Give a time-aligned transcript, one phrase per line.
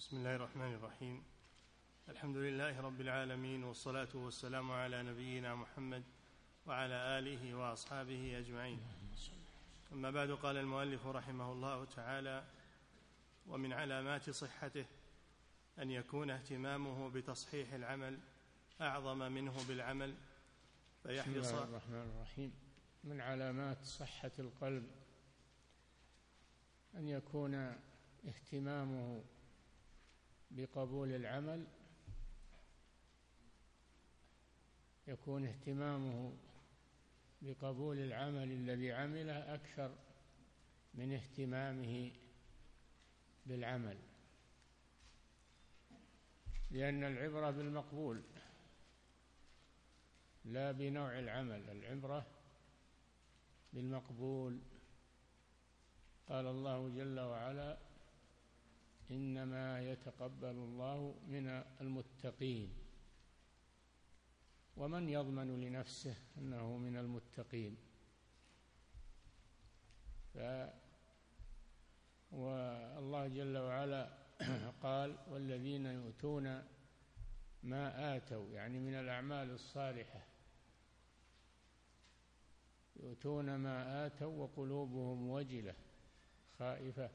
[0.00, 1.22] بسم الله الرحمن الرحيم.
[2.08, 6.02] الحمد لله رب العالمين والصلاة والسلام على نبينا محمد
[6.66, 8.80] وعلى آله وأصحابه أجمعين.
[9.92, 12.44] أما بعد قال المؤلف رحمه الله تعالى
[13.46, 14.84] ومن علامات صحته
[15.78, 18.18] أن يكون اهتمامه بتصحيح العمل
[18.80, 20.14] أعظم منه بالعمل.
[21.02, 22.52] فيحرص بسم الله الرحمن الرحيم.
[23.04, 24.90] من علامات صحة القلب
[26.94, 27.54] أن يكون
[28.28, 29.22] اهتمامه
[30.50, 31.66] بقبول العمل
[35.06, 36.32] يكون اهتمامه
[37.42, 39.94] بقبول العمل الذي عمله أكثر
[40.94, 42.12] من اهتمامه
[43.46, 43.98] بالعمل.
[46.70, 48.22] لأن العبرة بالمقبول
[50.44, 52.26] لا بنوع العمل العبرة
[53.72, 54.60] بالمقبول.
[56.28, 57.89] قال الله جل وعلا
[59.10, 61.46] إنما يتقبل الله من
[61.80, 62.72] المتقين.
[64.76, 67.76] ومن يضمن لنفسه أنه من المتقين.
[70.34, 70.38] ف
[72.32, 74.18] والله جل وعلا
[74.82, 76.62] قال والذين يؤتون
[77.62, 80.26] ما آتوا يعني من الأعمال الصالحة.
[82.96, 85.74] يؤتون ما آتوا وقلوبهم وجلة
[86.58, 87.10] خائفة.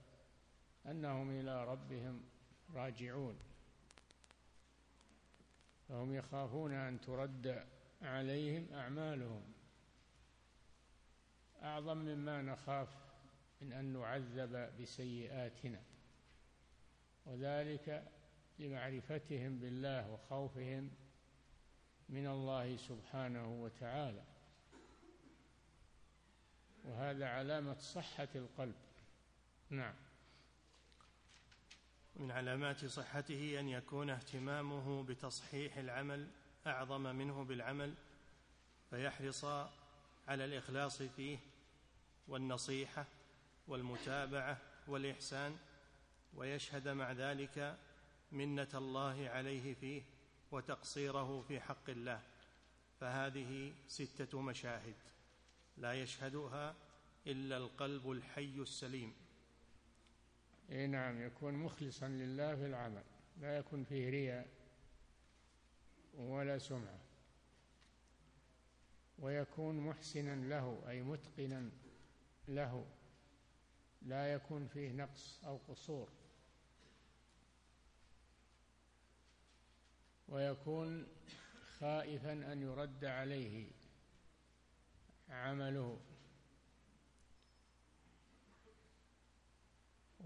[0.87, 2.23] أنهم إلى ربهم
[2.73, 3.39] راجعون.
[5.89, 7.67] فهم يخافون أن ترد
[8.01, 9.43] عليهم أعمالهم.
[11.63, 12.89] أعظم مما نخاف
[13.61, 15.81] من أن نعذب بسيئاتنا
[17.25, 18.11] وذلك
[18.59, 20.91] لمعرفتهم بالله وخوفهم
[22.09, 24.23] من الله سبحانه وتعالى.
[26.83, 28.75] وهذا علامة صحة القلب.
[29.69, 30.04] نعم.
[32.15, 36.27] من علامات صحته أن يكون اهتمامه بتصحيح العمل
[36.67, 37.93] أعظم منه بالعمل
[38.89, 39.45] فيحرص
[40.27, 41.37] على الإخلاص فيه
[42.27, 43.05] والنصيحة
[43.67, 44.57] والمتابعة
[44.87, 45.57] والإحسان
[46.33, 47.77] ويشهد مع ذلك
[48.31, 50.01] منة الله عليه فيه
[50.51, 52.21] وتقصيره في حق الله.
[52.99, 54.95] فهذه ستة مشاهد
[55.77, 56.75] لا يشهدها
[57.27, 59.13] إلا القلب الحي السليم.
[60.71, 63.03] إي نعم يكون مخلصا لله في العمل
[63.41, 64.47] لا يكون فيه رياء
[66.17, 66.99] ولا سمعة.
[69.19, 71.69] ويكون محسنا له أي متقنا
[72.47, 72.85] له
[74.01, 76.09] لا يكون فيه نقص أو قصور.
[80.27, 81.07] ويكون
[81.79, 83.71] خائفا أن يرد عليه
[85.29, 85.99] عمله.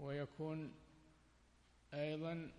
[0.00, 0.74] ويكون
[1.94, 2.52] أيضا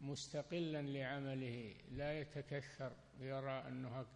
[0.00, 4.06] مستقلا لعمله لا يتكثر يرى أنه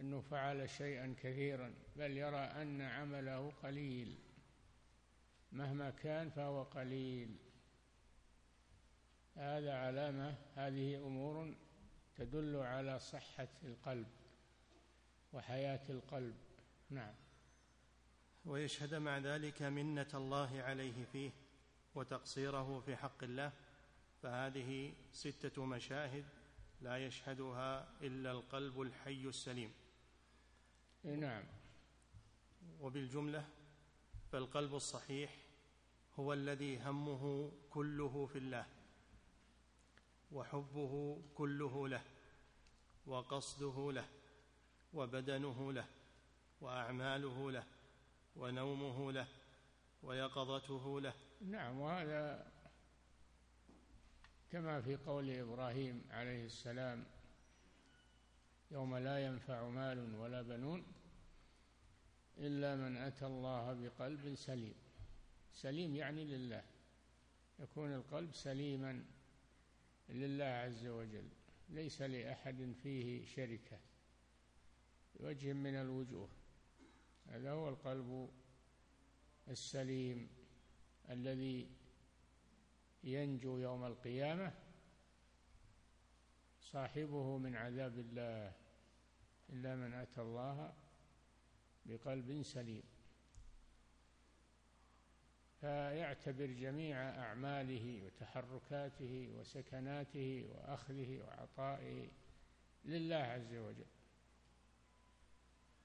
[0.00, 4.18] أنه فعل شيئا كثيرا بل يرى أن عمله قليل.
[5.52, 7.36] مهما كان فهو قليل.
[9.36, 11.54] هذا علامة هذه أمور
[12.16, 14.06] تدل على صحة القلب
[15.32, 16.36] وحياة القلب.
[16.90, 17.14] نعم.
[18.44, 21.30] ويشهد مع ذلك منة الله عليه فيه.
[21.98, 23.52] وتقصيره في حق الله
[24.22, 26.24] فهذه ستة مشاهد
[26.80, 29.72] لا يشهدها إلا القلب الحي السليم.
[31.04, 31.44] نعم.
[32.80, 33.48] وبالجملة
[34.32, 35.36] فالقلب الصحيح
[36.18, 38.66] هو الذي همه كله في الله
[40.32, 42.02] وحبه كله له
[43.06, 44.08] وقصده له
[44.94, 45.86] وبدنه له
[46.60, 47.66] وأعماله له
[48.36, 49.26] ونومه له
[50.02, 52.52] ويقظته له نعم وهذا
[54.50, 57.04] كما في قول إبراهيم عليه السلام
[58.70, 60.84] يوم لا ينفع مال ولا بنون
[62.38, 64.74] إلا من أتى الله بقلب سليم.
[65.52, 66.64] سليم يعني لله
[67.58, 69.04] يكون القلب سليما
[70.08, 71.28] لله عز وجل
[71.68, 73.78] ليس لأحد فيه شركة
[75.14, 76.28] بوجه من الوجوه
[77.26, 78.30] هذا هو القلب
[79.48, 80.37] السليم.
[81.10, 81.68] الذي
[83.04, 84.52] ينجو يوم القيامة
[86.60, 88.52] صاحبه من عذاب الله
[89.50, 90.72] إلا من أتى الله
[91.86, 92.82] بقلب سليم.
[95.60, 102.08] فيعتبر جميع أعماله وتحركاته وسكناته وأخذه وعطائه
[102.84, 103.97] لله عز وجل.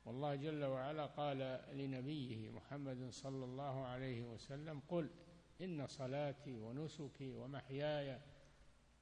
[0.05, 5.09] والله جل وعلا قال لنبيه محمد صلى الله عليه وسلم قل
[5.61, 8.19] إن صلاتي ونسكي ومحياي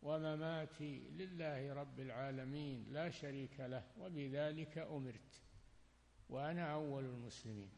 [0.01, 5.41] ومماتي لله رب العالمين لا شريك له وبذلك أمرت
[6.29, 7.71] وأنا أول المسلمين.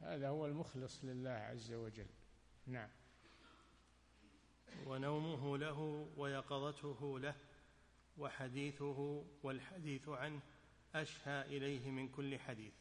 [0.00, 2.06] هذا هو المخلص لله عز وجل.
[2.66, 2.88] نعم.
[4.86, 7.34] ونومه له ويقظته له
[8.18, 10.40] وحديثه والحديث عنه
[10.94, 12.74] أشهى إليه من كل حديث.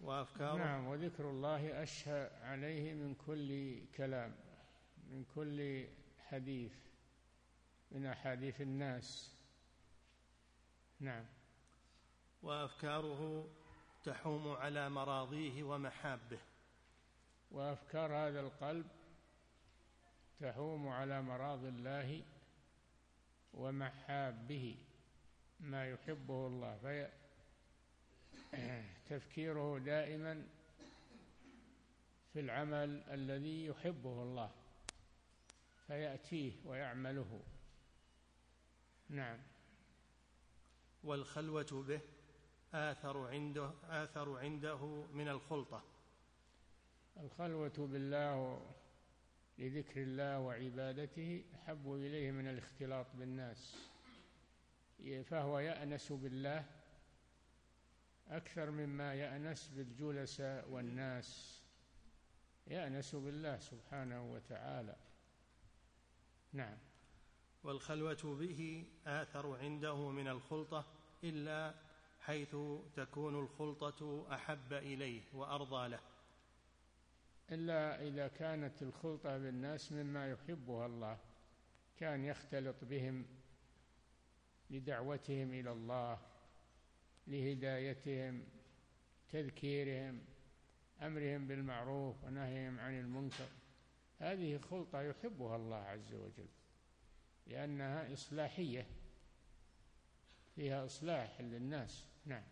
[0.00, 4.34] وأفكاره؟ نعم وذكر الله أشهى عليه من كل كلام
[5.10, 5.86] من كل
[6.28, 6.72] حديث
[7.90, 9.34] من أحاديث الناس.
[11.00, 11.24] نعم.
[12.42, 13.50] وأفكاره
[14.04, 16.38] تحوم على مراضيه ومحابه.
[17.50, 18.86] وأفكار هذا القلب
[20.40, 22.22] تحوم على مراض الله
[23.54, 24.76] ومحابه.
[25.60, 26.78] ما يحبه الله
[28.50, 30.46] في تفكيره دائما
[32.32, 34.50] في العمل الذي يحبه الله
[35.86, 37.40] فيأتيه ويعمله.
[39.08, 39.38] نعم.
[41.04, 42.00] والخلوة به
[42.74, 45.84] آثر عنده آثر عنده من الخلطة.
[47.16, 48.66] الخلوة بالله
[49.58, 53.88] لذكر الله وعبادته أحب إليه من الاختلاط بالناس.
[55.22, 56.64] فهو يأنس بالله
[58.28, 61.62] أكثر مما يأنس بالجلساء والناس.
[62.66, 64.96] يأنس بالله سبحانه وتعالى.
[66.52, 66.78] نعم.
[67.64, 70.86] والخلوة به آثر عنده من الخلطة
[71.24, 71.74] إلا
[72.20, 72.56] حيث
[72.96, 76.00] تكون الخلطة أحب إليه وأرضى له.
[77.50, 81.18] إلا إذا كانت الخلطة بالناس مما يحبها الله
[81.98, 83.26] كان يختلط بهم
[84.70, 86.18] لدعوتهم إلى الله
[87.26, 88.44] لهدايتهم
[89.28, 90.20] تذكيرهم
[91.02, 93.48] أمرهم بالمعروف ونهيهم عن المنكر.
[94.18, 96.48] هذه خلطة يحبها الله عز وجل
[97.46, 98.86] لأنها إصلاحية
[100.54, 102.06] فيها إصلاح للناس.
[102.26, 102.44] نعم.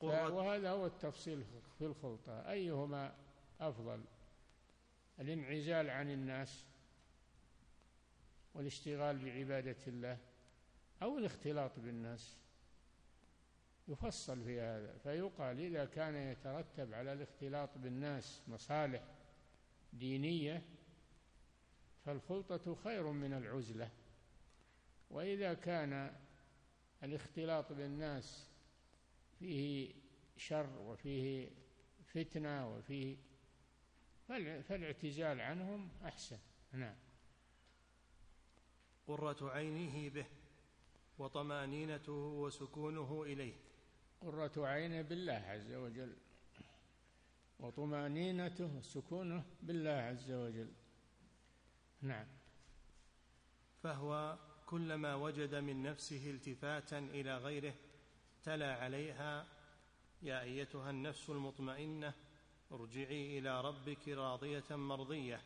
[0.00, 1.44] وهذا هو التفصيل
[1.78, 2.50] في الخلطة.
[2.50, 3.14] أيهما
[3.60, 4.04] أفضل؟
[5.20, 6.66] الانعزال عن الناس
[8.54, 10.18] والاشتغال بعبادة الله
[11.02, 12.38] أو الاختلاط بالناس
[13.88, 19.02] يفصل في هذا فيقال إذا كان يترتب على الاختلاط بالناس مصالح
[19.92, 20.62] دينية
[22.04, 23.90] فالخلطة خير من العزلة.
[25.10, 26.16] وإذا كان
[27.02, 28.48] الاختلاط بالناس
[29.38, 29.94] فيه
[30.36, 31.50] شر وفيه
[32.04, 33.16] فتنة وفيه
[34.62, 36.38] فالاعتزال عنهم أحسن.
[36.72, 36.96] نعم.
[39.10, 40.26] قرة عينه به
[41.18, 43.54] وطمأنينته وسكونه إليه.
[44.20, 46.16] قرة عينه بالله عز وجل
[47.60, 50.72] وطمأنينته وسكونه بالله عز وجل.
[52.02, 52.26] نعم.
[53.82, 57.74] فهو كلما وجد من نفسه التفاتا إلى غيره
[58.44, 59.46] تلا عليها
[60.22, 62.14] يا أيتها النفس المطمئنة
[62.72, 65.40] ارجعي إلى ربك راضية مرضية.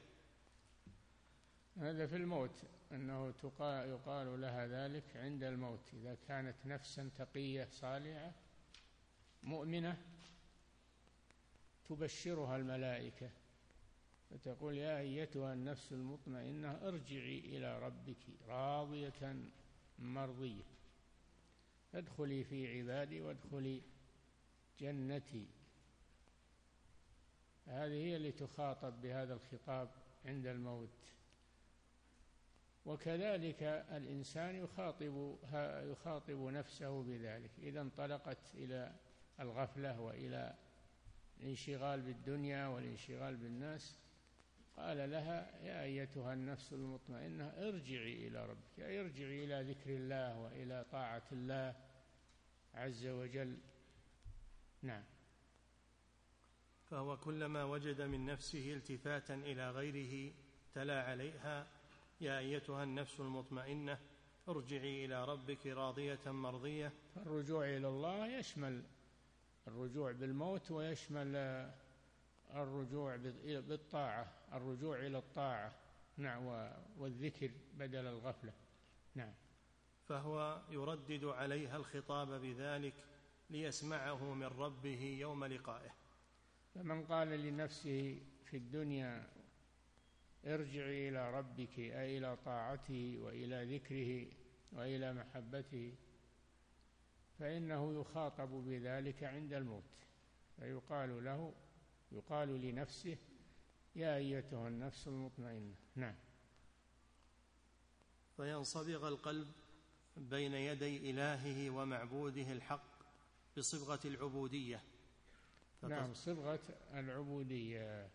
[1.77, 5.95] هذا في الموت أنه يقال لها ذلك عند الموت.
[5.95, 8.33] إذا كانت نفسا تقية صالحة
[9.43, 9.97] مؤمنة
[11.89, 13.31] تبشرها الملائكة
[14.31, 19.37] فتقول يا أيتها النفس المطمئنة ارجعي إلى ربك راضية
[19.99, 20.63] مرضية.
[21.95, 23.83] ادخلي في عبادي وادخلي
[24.81, 25.47] جنتي.
[27.67, 29.91] هذه هي اللي تخاطب بهذا الخطاب
[30.25, 31.14] عند الموت.
[32.87, 35.37] وكذلك الإنسان يخاطب
[35.91, 37.51] يخاطب نفسه بذلك.
[37.59, 38.93] إذا انطلقت إلى
[39.41, 40.55] الغفلة وإلى
[41.41, 43.99] الانشغال بالدنيا والانشغال بالناس
[44.77, 51.23] قال لها يا أيتها النفس المطمئنة ارجعي إلى ربك ارجعي إلى ذكر الله وإلى طاعة
[51.33, 51.75] الله
[52.75, 53.59] عز وجل.
[54.83, 55.05] نعم.
[56.91, 60.35] فهو كلما وجد من نفسه التفاتا إلى غيره
[60.75, 61.67] تلا عليها
[62.25, 63.99] يا أيتها النفس المطمئنة
[64.49, 66.93] ارجعي إلى ربك راضية مرضية.
[67.17, 68.85] الرجوع إلى الله يشمل
[69.69, 71.37] الرجوع بالموت ويشمل
[72.55, 75.75] الرجوع بالطاعة الرجوع إلى الطاعة.
[76.17, 78.53] نعم والذكر بدل الغفلة.
[79.15, 79.35] نعم.
[80.09, 82.95] فهو يردد عليها الخطاب بذلك
[83.51, 85.91] ليسمعه من ربه يوم لقائه.
[86.75, 89.27] فمن قال لنفسه في الدنيا
[90.47, 94.27] ارجعي إلى ربك أي إلى طاعته وإلى ذكره
[94.73, 95.95] وإلى محبته
[97.39, 99.83] فإنه يخاطب بذلك عند الموت
[100.57, 101.55] فيقال له
[102.13, 103.17] يقال لنفسه
[103.97, 105.75] يا أيتها النفس المطمئنة.
[105.95, 106.15] نعم.
[108.37, 109.53] فينصبغ القلب
[110.17, 112.95] بين يدي إلهه ومعبوده الحق
[113.57, 114.83] بصبغة العبودية.
[115.83, 116.61] نعم صبغة
[116.95, 118.11] العبودية.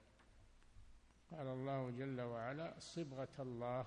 [1.32, 3.86] قال الله جل وعلا صبغة الله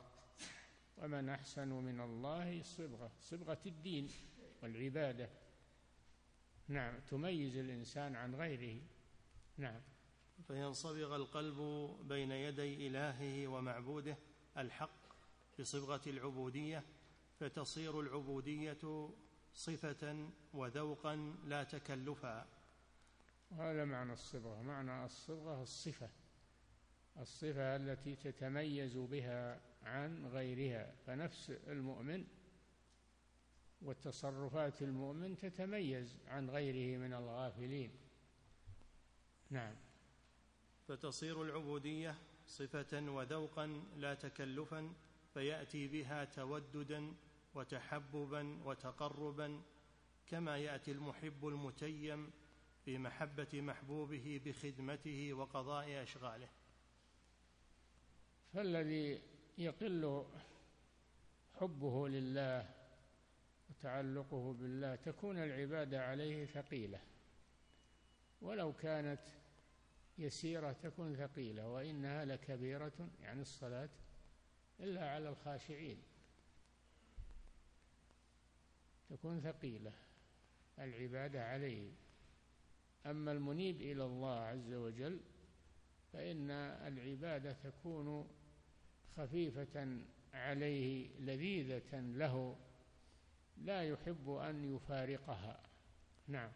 [0.98, 4.10] ومن أحسن من الله صبغة صبغة الدين
[4.62, 5.28] والعبادة.
[6.68, 8.82] نعم تميز الإنسان عن غيره.
[9.56, 9.80] نعم.
[10.46, 11.58] فينصبغ القلب
[12.08, 14.16] بين يدي إلهه ومعبوده
[14.56, 15.02] الحق
[15.58, 16.84] بصبغة العبودية
[17.40, 19.10] فتصير العبودية
[19.54, 22.46] صفة وذوقا لا تكلفا.
[23.50, 24.62] وهذا معنى الصبغة.
[24.62, 26.08] معنى الصبغة الصفة.
[27.16, 32.24] الصفة التي تتميز بها عن غيرها فنفس المؤمن
[33.82, 37.90] وتصرفات المؤمن تتميز عن غيره من الغافلين.
[39.50, 39.74] نعم.
[40.88, 43.66] فتصير العبودية صفة وذوقا
[43.96, 44.92] لا تكلفا
[45.34, 47.14] فيأتي بها توددا
[47.54, 49.62] وتحببا وتقربا
[50.26, 52.30] كما يأتي المحب المتيم
[52.84, 56.48] في محبة محبوبه بخدمته وقضاء أشغاله.
[58.52, 59.22] فالذي
[59.58, 60.24] يقل
[61.54, 62.70] حبه لله
[63.70, 67.00] وتعلقه بالله تكون العبادة عليه ثقيلة.
[68.42, 69.20] ولو كانت
[70.18, 73.88] يسيرة تكون ثقيلة وإنها لكبيرة يعني الصلاة
[74.80, 76.02] إلا على الخاشعين.
[79.10, 79.92] تكون ثقيلة
[80.78, 81.92] العبادة عليه.
[83.06, 85.20] أما المنيب إلى الله عز وجل
[86.12, 88.28] فإن العبادة تكون
[89.16, 89.98] خفيفة
[90.34, 92.56] عليه لذيذة له
[93.56, 95.60] لا يحب أن يفارقها.
[96.28, 96.52] نعم.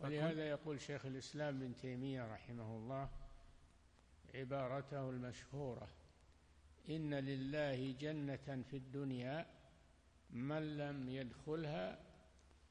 [0.00, 3.10] ولهذا يقول شيخ الإسلام ابن تيمية رحمه الله
[4.34, 5.88] عبارته المشهورة
[6.90, 9.46] إن لله جنة في الدنيا
[10.30, 11.98] من لم يدخلها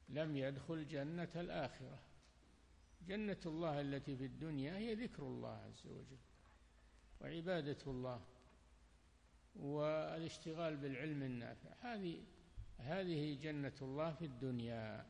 [0.09, 1.99] لم يدخل جنة الآخرة.
[3.07, 6.28] جنة الله التي في الدنيا هي ذكر الله عز وجل.
[7.21, 8.21] وعبادة الله
[9.55, 11.69] والاشتغال بالعلم النافع.
[11.81, 12.23] هذه
[12.77, 15.05] هذه جنة الله في الدنيا.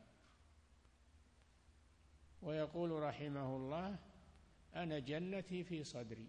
[2.42, 3.98] ويقول رحمه الله
[4.74, 6.28] أنا جنتي في صدري.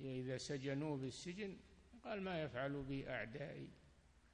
[0.00, 1.56] إذا سجنوه بالسجن
[2.04, 3.68] قال ما يفعل بي أعدائي.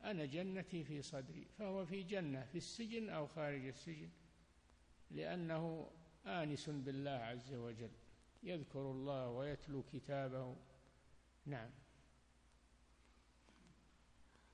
[0.04, 1.46] أنا جنتي في صدري.
[1.58, 4.10] فهو في جنة في السجن أو خارج السجن.
[5.10, 5.90] لأنه
[6.26, 7.90] آنس بالله عز وجل.
[8.42, 10.56] يذكر الله ويتلو كتابه.
[11.46, 11.70] نعم.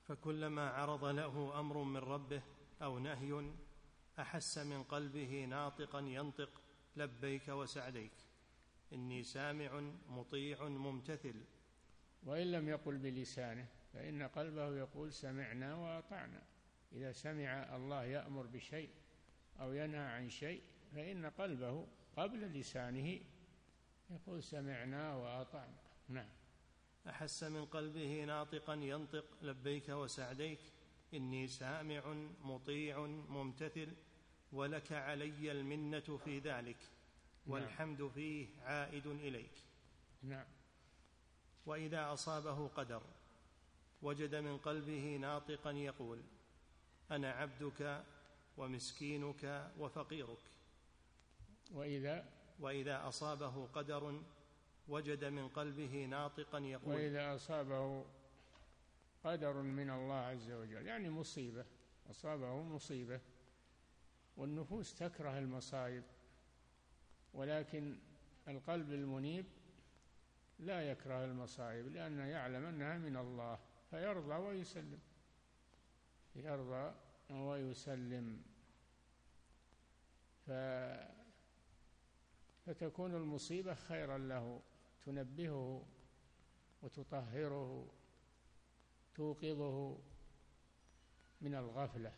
[0.07, 2.41] فكلما عرض له أمر من ربه
[2.81, 3.51] أو نهي
[4.19, 6.61] أحس من قلبه ناطقا ينطق
[6.95, 8.13] لبيك وسعديك
[8.93, 11.45] إني سامع مطيع ممتثل.
[12.23, 16.43] وإن لم يقل بلسانه فإن قلبه يقول سمعنا وأطعنا.
[16.91, 18.89] إذا سمع الله يأمر بشيء
[19.59, 20.63] أو ينهى عن شيء
[20.95, 23.19] فإن قلبه قبل لسانه
[24.09, 25.77] يقول سمعنا وأطعنا.
[26.09, 26.29] نعم.
[27.09, 30.59] أحس من قلبه ناطقا ينطق لبيك وسعديك.
[31.13, 33.93] إني سامع مطيع ممتثل
[34.51, 36.89] ولك علي المنة في ذلك نعم.
[37.45, 39.63] والحمد فيه عائد إليك.
[40.23, 40.47] نعم.
[41.65, 43.01] وإذا أصابه قدر
[44.01, 46.21] وجد من قلبه ناطقا يقول
[47.11, 48.03] أنا عبدك
[48.57, 50.39] ومسكينك وفقيرك.
[51.71, 54.21] وإذا وإذا أصابه قدر
[54.87, 58.05] وجد من قلبه ناطقا يقول وإذا أصابه
[59.23, 61.65] قدر من الله عز وجل يعني مصيبة
[62.09, 63.19] أصابه مصيبة
[64.37, 66.03] والنفوس تكره المصائب
[67.33, 67.97] ولكن
[68.47, 69.45] القلب المنيب
[70.59, 74.99] لا يكره المصائب لأنه يعلم أنها من الله فيرضى ويسلم
[76.35, 76.93] يرضى
[77.29, 78.41] ويسلم.
[80.47, 80.51] ف
[82.69, 84.61] فتكون المصيبة خيرا له
[85.05, 85.85] تنبهه
[86.81, 87.87] وتطهره
[89.15, 89.97] توقظه
[91.41, 92.13] من الغفلة.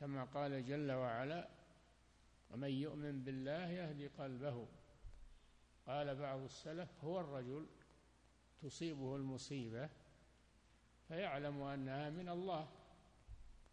[0.00, 1.48] كما قال جل وعلا
[2.50, 4.66] ومن يؤمن بالله يهدي قلبه.
[5.86, 7.66] قال بعض السلف هو الرجل
[8.62, 9.88] تصيبه المصيبة
[11.08, 12.68] فيعلم أنها من الله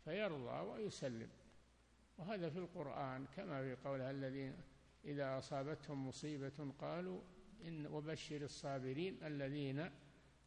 [0.06, 1.30] فيرضى ويسلم.
[2.18, 4.56] وهذا في القرآن كما في قولها الذين
[5.06, 7.22] إذا أصابتهم مصيبة قالوا
[7.64, 9.90] إن وبشر الصابرين الذين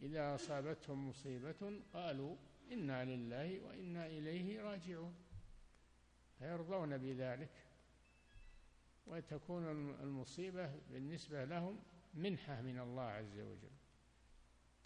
[0.01, 2.37] إذا أصابتهم مصيبة قالوا
[2.73, 5.15] إنا لله وإنا إليه راجعون.
[6.39, 7.51] فيرضون بذلك
[9.07, 9.71] وتكون
[10.01, 11.79] المصيبة بالنسبة لهم
[12.15, 13.77] منحة من الله عز وجل.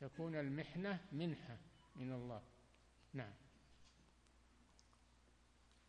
[0.00, 1.58] تكون المحنة منحة
[1.96, 2.42] من الله.
[3.12, 3.32] نعم.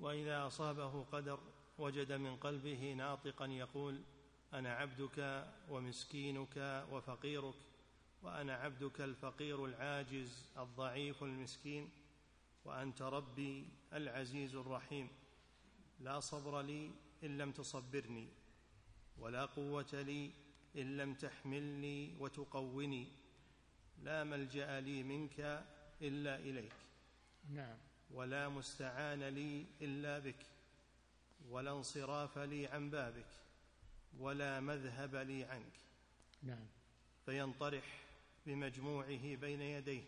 [0.01, 1.39] وإذا أصابه قدر
[1.77, 4.01] وجد من قلبه ناطقا يقول
[4.53, 7.55] أنا عبدك ومسكينك وفقيرك
[8.21, 11.89] وأنا عبدك الفقير العاجز الضعيف المسكين
[12.65, 15.07] وأنت ربي العزيز الرحيم.
[15.99, 16.91] لا صبر لي
[17.23, 18.27] إن لم تصبرني
[19.17, 20.31] ولا قوة لي
[20.75, 23.07] إن لم تحملني وتقوني.
[24.03, 25.65] لا ملجأ لي منك
[26.01, 26.73] إلا إليك.
[27.49, 27.90] نعم.
[28.13, 30.45] ولا مستعان لي إلا بك
[31.49, 33.27] ولا انصراف لي عن بابك
[34.19, 35.73] ولا مذهب لي عنك.
[36.43, 36.67] نعم.
[37.25, 38.03] فينطرح
[38.45, 40.03] بمجموعه بين يديه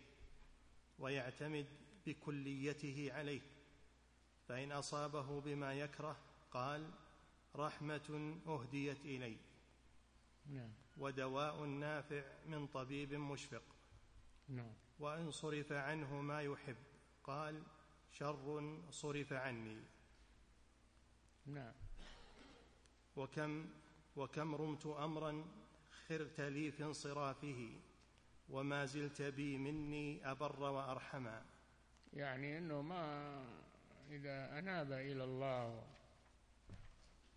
[0.98, 1.66] ويعتمد
[2.06, 3.40] بكليته عليه.
[4.48, 6.16] فإن أصابه بما يكره
[6.50, 6.90] قال
[7.56, 9.36] رحمة أهديت إلي.
[10.46, 10.70] نعم.
[10.96, 13.62] ودواء نافع من طبيب مشفق.
[14.48, 14.72] نعم.
[14.98, 16.76] وإن صرف عنه ما يحب
[17.24, 17.62] قال
[18.18, 19.82] شر صرف عني.
[21.46, 21.72] نعم.
[23.16, 23.66] وكم
[24.16, 25.44] وكم رمت أمرا
[26.08, 27.72] خرت لي في انصرافه
[28.48, 31.42] وما زلت بي مني أبر وأرحما
[32.12, 33.04] يعني أنه ما
[34.10, 35.86] إذا أناب إلى الله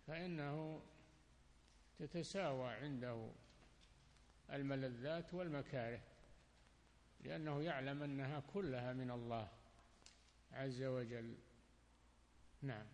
[0.06, 0.82] فإنه
[1.98, 3.30] تتساوى عنده
[4.52, 6.00] الملذات والمكاره
[7.20, 9.57] لأنه يعلم أنها كلها من الله.
[10.52, 11.34] عز وجل.
[12.62, 12.86] نعم.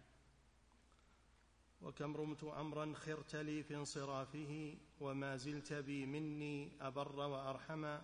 [1.82, 8.02] وكم رمت أمرا خرت لي في انصرافه وما زلت بي مني أبر وارحما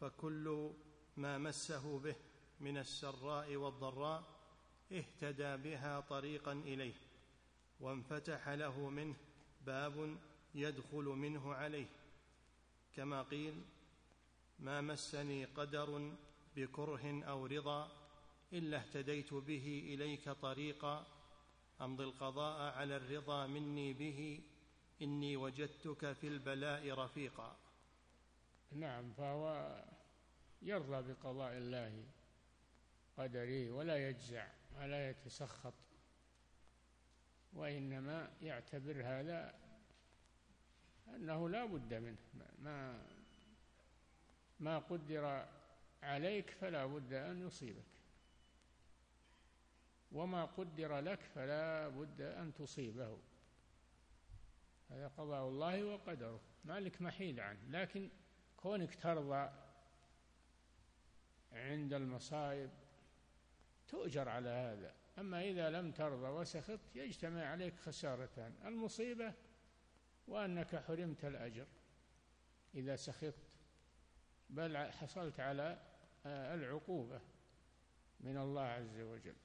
[0.00, 0.70] فكل
[1.16, 2.16] ما مسه به
[2.60, 4.24] من السراء والضراء
[4.92, 6.94] اهتدى بها طريقا إليه
[7.80, 9.16] وانفتح له منه
[9.66, 10.16] باب
[10.54, 11.88] يدخل منه عليه.
[12.96, 13.62] كما قيل
[14.58, 16.12] ما مسني قدر
[16.56, 17.99] بكره أو رضا
[18.52, 21.06] إلا اهتديت به إليك طريقا
[21.80, 24.40] امضي القضاء على الرضا مني به
[25.02, 27.56] إني وجدتك في البلاء رفيقا.
[28.72, 29.76] نعم فهو
[30.62, 32.04] يرضى بقضاء الله
[33.16, 34.46] قدره ولا يجزع
[34.78, 35.74] ولا يتسخط
[37.52, 39.54] وإنما يعتبر هذا
[41.08, 42.16] أنه لا بد منه.
[42.58, 43.06] ما
[44.60, 45.46] ما قدر
[46.02, 47.99] عليك فلا بد أن يصيبك.
[50.12, 53.18] وما قدر لك فلا بد أن تصيبه.
[54.90, 56.40] هذا قضاء الله وقدره.
[56.64, 57.60] ما لك محيد عنه.
[57.68, 58.10] لكن
[58.56, 59.50] كونك ترضى
[61.52, 62.70] عند المصائب
[63.88, 64.94] تؤجر على هذا.
[65.18, 68.54] أما إذا لم ترضى وسخط يجتمع عليك خسارتان.
[68.64, 69.34] المصيبة
[70.28, 71.66] وأنك حرمت الأجر
[72.74, 73.50] إذا سخطت.
[74.50, 75.78] بل حصلت على
[76.26, 77.20] العقوبة
[78.20, 79.36] من الله عز وجل.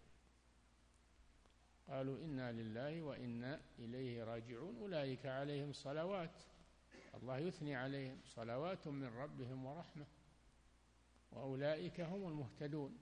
[1.89, 4.77] قالوا إنا لله وإنا إليه راجعون.
[4.77, 6.41] أولئك عليهم صلوات.
[7.13, 8.21] الله يثني عليهم.
[8.25, 10.05] صلوات من ربهم ورحمة.
[11.31, 12.97] وأولئك هم المهتدون.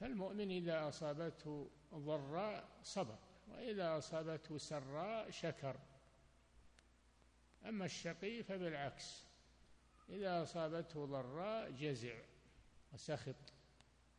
[0.00, 5.76] فالمؤمن إذا أصابته ضراء صبر وإذا أصابته سراء شكر.
[7.64, 9.24] أما الشقي فبالعكس
[10.08, 12.18] إذا أصابته ضراء جزع
[12.92, 13.53] وسخط.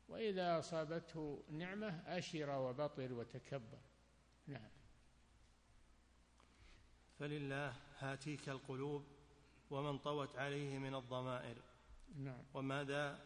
[0.08, 3.80] وإذا أصابته نعمة أشر وبطر وتكبر.
[4.48, 4.70] نعم.
[7.20, 9.06] فلله هاتيك القلوب
[9.70, 11.58] ومن طوت عليه من الضمائر.
[12.16, 12.44] نعم.
[12.54, 13.26] وماذا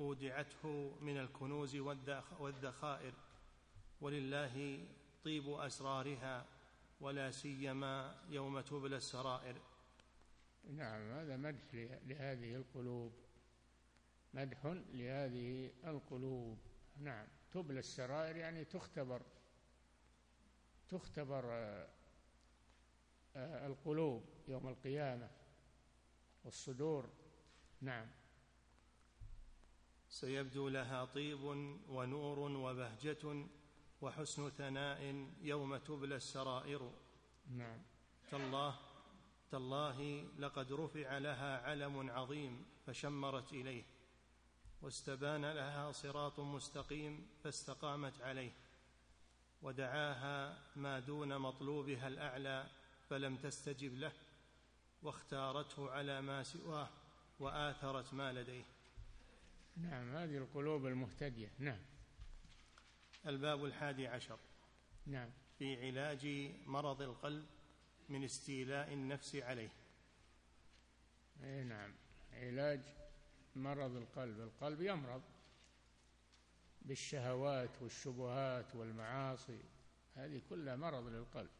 [0.00, 1.76] اودعته من الكنوز
[2.38, 3.14] والذخائر.
[4.00, 4.86] ولله
[5.24, 6.46] طيب أسرارها
[7.00, 9.56] ولا سيما يوم تبلى السرائر.
[10.70, 11.74] نعم هذا مدح
[12.06, 13.12] لهذه القلوب.
[14.34, 16.58] مدح لهذه القلوب.
[16.96, 17.26] نعم.
[17.52, 19.22] تبلى السرائر يعني تختبر
[20.88, 21.88] تختبر آه،
[23.36, 25.30] آه، القلوب يوم القيامة
[26.44, 27.10] والصدور.
[27.80, 28.06] نعم.
[30.08, 31.42] سيبدو لها طيب
[31.88, 33.46] ونور وبهجة
[34.00, 36.92] وحسن ثناء يوم تبلى السرائر.
[37.50, 37.82] نعم.
[38.30, 38.78] تالله
[39.50, 43.84] تالله لقد رفع لها علم عظيم فشمرت إليه.
[44.82, 48.52] واستبان لها صراط مستقيم فاستقامت عليه
[49.62, 52.66] ودعاها ما دون مطلوبها الأعلى
[53.08, 54.12] فلم تستجب له
[55.02, 56.88] واختارته على ما سواه
[57.40, 58.64] وآثرت ما لديه.
[59.76, 61.50] نعم هذه القلوب المهتدية.
[61.58, 61.78] نعم.
[63.26, 64.38] الباب الحادي عشر.
[65.06, 65.30] نعم.
[65.58, 67.46] في علاج مرض القلب
[68.08, 69.70] من استيلاء النفس عليه.
[71.42, 71.92] اي نعم.
[72.32, 72.80] علاج
[73.56, 74.40] مرض القلب.
[74.40, 75.22] القلب يمرض
[76.82, 79.60] بالشهوات والشبهات والمعاصي.
[80.14, 81.50] هذه كلها مرض للقلب.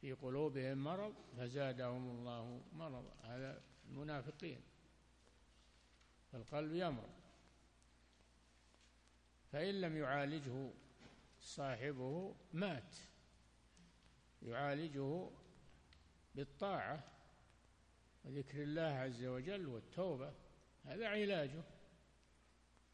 [0.00, 3.04] في قلوبهم مرض فزادهم الله مرض.
[3.22, 4.60] هذا المنافقين.
[6.32, 7.10] فالقلب يمرض.
[9.52, 10.70] فإن لم يعالجه
[11.40, 12.96] صاحبه مات.
[14.42, 15.30] يعالجه
[16.34, 17.04] بالطاعة
[18.24, 20.43] وذكر الله عز وجل والتوبة.
[20.84, 21.62] هذا علاجه.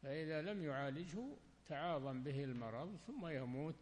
[0.01, 3.75] فإذا لم يعالجه تعاظم به المرض ثم يموت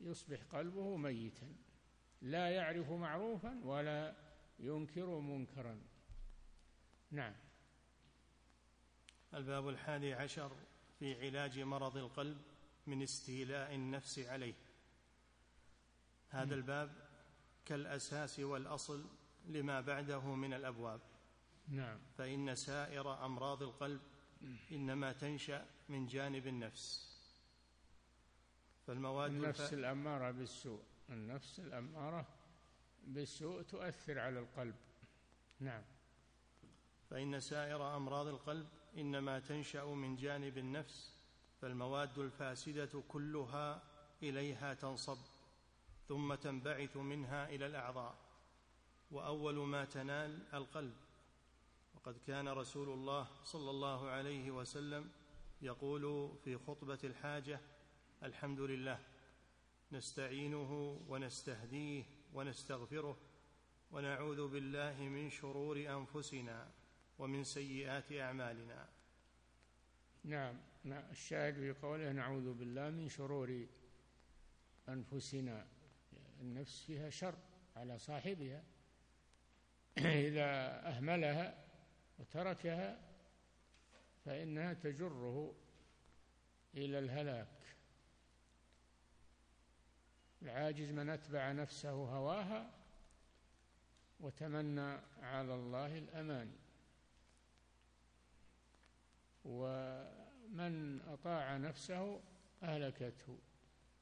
[0.00, 1.56] يصبح قلبه ميتا.
[2.22, 4.14] لا يعرف معروفا ولا
[4.58, 5.80] ينكر منكرا.
[7.10, 7.34] نعم.
[9.34, 10.56] الباب الحادي عشر
[10.98, 12.38] في علاج مرض القلب
[12.86, 14.54] من استيلاء النفس عليه.
[16.28, 16.90] هذا الباب
[17.64, 19.10] كالأساس والأصل
[19.46, 21.00] لما بعده من الأبواب.
[21.68, 21.98] نعم.
[22.18, 24.00] فإن سائر أمراض القلب
[24.72, 27.16] إنما تنشأ من جانب النفس.
[28.86, 30.82] فالمواد النفس الأمارة بالسوء.
[31.10, 32.26] النفس الأمارة
[33.06, 34.74] بالسوء تؤثر على القلب.
[35.60, 35.82] نعم.
[37.10, 41.12] فإن سائر أمراض القلب إنما تنشأ من جانب النفس
[41.60, 43.82] فالمواد الفاسدة كلها
[44.22, 45.18] إليها تنصب
[46.08, 48.16] ثم تنبعث منها إلى الأعضاء
[49.10, 50.94] وأول ما تنال القلب
[52.06, 55.10] وقد كان رسول الله صلى الله عليه وسلم
[55.62, 57.60] يقول في خطبة الحاجة
[58.22, 58.98] الحمد لله
[59.92, 63.18] نستعينه ونستهديه ونستغفره
[63.90, 66.70] ونعوذ بالله من شرور أنفسنا
[67.18, 68.88] ومن سيئات أعمالنا.
[70.24, 73.66] نعم الشاهد في قوله نعوذ بالله من شرور
[74.88, 75.66] أنفسنا.
[76.40, 77.38] النفس فيها شر
[77.76, 78.64] على صاحبها.
[79.98, 81.65] إذا أهملها
[82.18, 82.98] وتركها
[84.24, 85.54] فإنها تجره
[86.74, 87.48] إلى الهلاك.
[90.42, 92.70] العاجز من أتبع نفسه هواها
[94.20, 96.58] وتمنى على الله الاماني
[99.44, 102.20] ومن أطاع نفسه
[102.62, 103.38] أهلكته.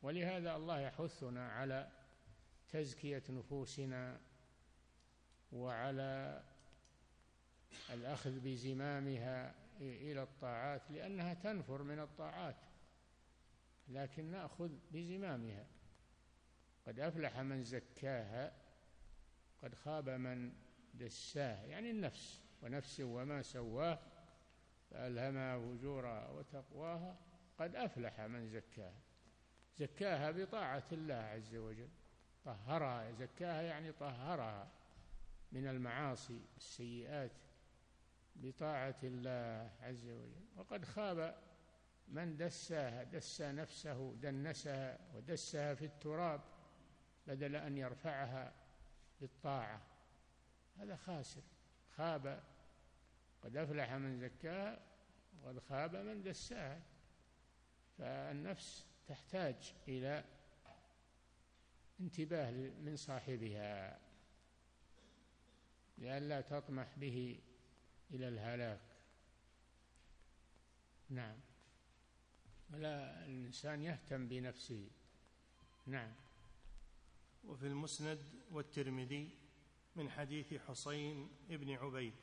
[0.03, 1.90] ولهذا الله يحثنا على
[2.68, 4.20] تزكية نفوسنا
[5.53, 6.42] وعلى
[7.92, 12.56] الأخذ بزمامها إلى الطاعات لأنها تنفر من الطاعات
[13.88, 15.66] لكن نأخذ بزمامها.
[16.87, 18.52] قد أفلح من زكاها
[19.62, 20.52] قد خاب من
[20.94, 23.98] دساها يعني النفس ونفس وما سواه
[24.90, 27.16] فألهمها فجورها وتقواها
[27.58, 29.00] قد أفلح من زكاها.
[29.78, 31.88] زكاها بطاعة الله عز وجل.
[32.44, 34.68] طهرها زكاها يعني طهرها
[35.52, 37.30] من المعاصي السيئات
[38.36, 40.44] بطاعة الله عز وجل.
[40.56, 41.42] وقد خاب
[42.08, 46.40] من دساها دسى نفسه دنسها ودسها في التراب
[47.26, 48.52] بدل أن يرفعها
[49.20, 49.82] بالطاعة.
[50.76, 51.42] هذا خاسر.
[51.96, 52.42] خاب
[53.42, 54.80] قد أفلح من زكاها
[55.42, 56.82] وقد خاب من دساها.
[57.98, 60.24] فالنفس تحتاج إلى
[62.00, 64.00] انتباه من صاحبها
[65.98, 67.40] لئلا تطمح به
[68.14, 68.81] إلى الهلاك.
[71.11, 71.37] نعم.
[72.72, 74.90] ولا الإنسان يهتم بنفسه.
[75.87, 76.12] نعم.
[77.44, 78.18] وفي المسند
[78.50, 79.31] والترمذي
[79.96, 82.14] من حديث حسين بن عبيد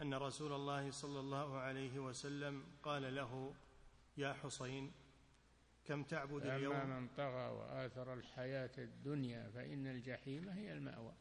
[0.00, 3.54] أن رسول الله صلى الله عليه وسلم قال له
[4.16, 4.92] يا حسين
[5.84, 11.14] كم تعبد اليوم؟ أما من طغى وآثر الحياة الدنيا فإن الجحيم هي المأوى.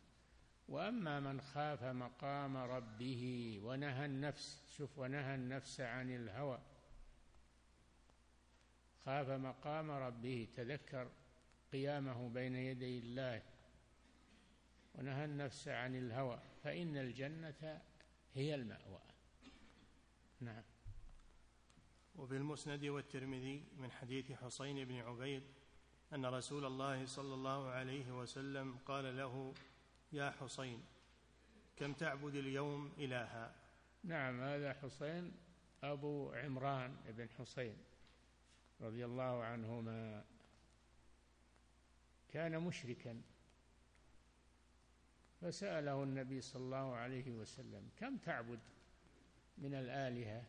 [0.67, 6.59] وأما من خاف مقام ربه ونهى النفس شوف ونهى النفس عن الهوى.
[9.05, 11.11] خاف مقام ربه تذكر
[11.71, 13.41] قيامه بين يدي الله.
[14.95, 16.39] ونهى النفس عن الهوى.
[16.63, 17.81] فإن الجنة
[18.33, 19.01] هي المأوى.
[20.39, 20.63] نعم.
[22.15, 25.43] وفي المسند والترمذي من حديث حسين بن عبيد
[26.13, 29.53] أن رسول الله صلى الله عليه وسلم قال له
[30.11, 30.83] يا حسين
[31.77, 33.55] كم تعبد اليوم إلها؟
[34.03, 35.31] نعم هذا حسين
[35.83, 37.77] أبو عمران بن حسين
[38.81, 40.25] رضي الله عنهما
[42.29, 43.21] كان مشركا.
[45.41, 48.59] فسأله النبي صلى الله عليه وسلم كم تعبد
[49.57, 50.43] من الآلهة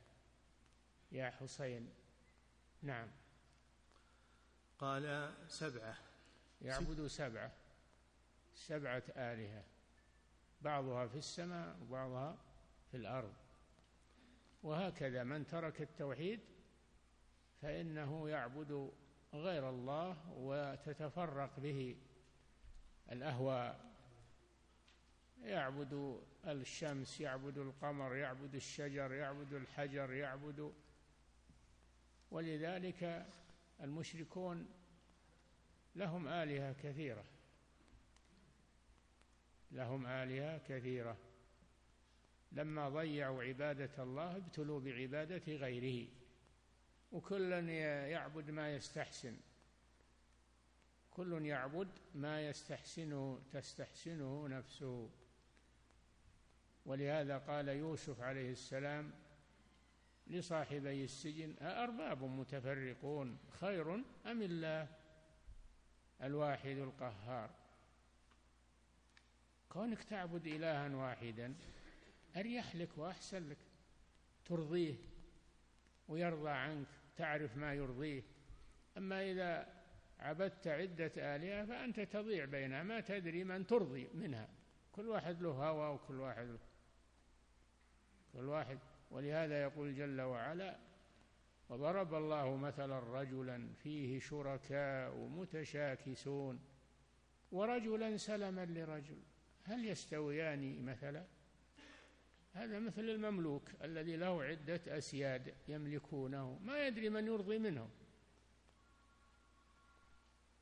[1.13, 1.91] يا حسين؟
[2.83, 3.09] نعم.
[4.79, 5.99] قال سبعة.
[6.63, 7.62] يعبد سبعة.
[8.55, 9.65] سبعة آلهة
[10.61, 12.39] بعضها في السماء وبعضها
[12.91, 13.35] في الأرض.
[14.63, 16.41] وهكذا من ترك التوحيد
[17.63, 18.93] فإنه يعبد
[19.35, 21.97] غير الله وتتفرق به
[23.13, 23.93] الأهواء.
[25.43, 30.73] يعبد الشمس يعبد القمر يعبد الشجر يعبد الحجر يعبد.
[32.31, 33.27] ولذلك
[33.81, 34.69] المشركون
[35.97, 37.25] لهم آلهة كثيرة.
[39.73, 41.17] لهم آلهة كثيرة.
[42.53, 46.09] لما ضيعوا عبادة الله ابتلوا بعبادة غيره.
[47.13, 47.61] وكلا
[48.09, 49.37] يعبد ما يستحسن.
[51.11, 55.11] كل يعبد ما يستحسنه تستحسنه نفسه.
[56.87, 59.13] ولهذا قال يوسف عليه السلام
[60.27, 63.95] لصاحبي السجن أأرباب متفرقون خير
[64.27, 64.89] أم الله؟
[66.23, 67.62] الواحد القهار.
[69.73, 71.55] كونك تعبد إلها واحدا
[72.37, 73.59] أريح لك وأحسن لك.
[74.45, 74.95] ترضيه
[76.09, 78.23] ويرضى عنك تعرف ما يرضيه.
[78.97, 79.83] أما إذا
[80.19, 84.49] عبدت عدة آلهة فأنت تضيع بينها ما تدري من ترضي منها.
[84.93, 86.59] كل واحد له هوى وكل واحد له.
[88.33, 88.79] كل واحد.
[89.11, 90.79] ولهذا يقول جل وعلا
[91.69, 96.61] وضرب الله مثلا رجلا فيه شركاء متشاكسون
[97.53, 99.32] ورجلا سلما لرجل.
[99.65, 101.25] هل يستويان مثلا؟
[102.53, 106.59] هذا مثل المملوك الذي له عدة أسياد يملكونه.
[106.65, 107.91] ما يدري من يرضي منهم.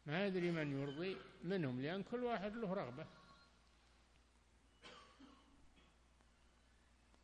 [0.06, 3.06] ما يدري من يرضي منهم لأن كل واحد له رغبة.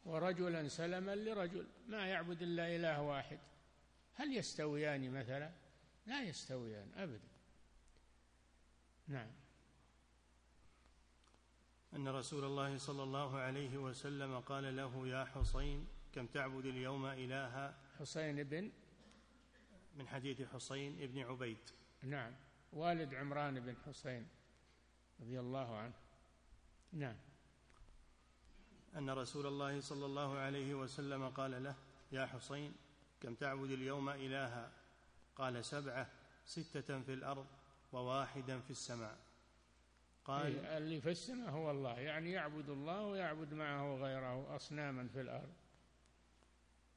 [0.05, 3.39] ورجلا سلما لرجل ما يعبد إلا إله واحد.
[4.15, 5.51] هل يستويان مثلا؟
[6.07, 7.29] لا يستويان أبدا.
[9.09, 9.31] نعم.
[11.97, 17.75] أن رسول الله صلى الله عليه وسلم قال له يا حسين كم تعبد اليوم إلها؟
[17.99, 18.71] حسين بن
[19.97, 21.59] من حديث حسين بن عبيد.
[22.03, 22.33] نعم.
[22.73, 24.29] والد عمران بن حسين
[25.21, 25.95] رضي الله عنه.
[26.93, 27.17] نعم.
[28.97, 31.75] أن رسول الله صلى الله عليه وسلم قال له
[32.13, 32.75] يا حسين
[33.21, 34.73] كم تعبد اليوم إلها؟
[35.37, 36.11] قال سبعة
[36.47, 37.47] ستة في الأرض
[37.93, 39.26] وواحدا في السماء.
[40.27, 45.21] قال إيه، اللي في السماء هو الله يعني يعبد الله ويعبد معه غيره أصناما في
[45.21, 45.53] الأرض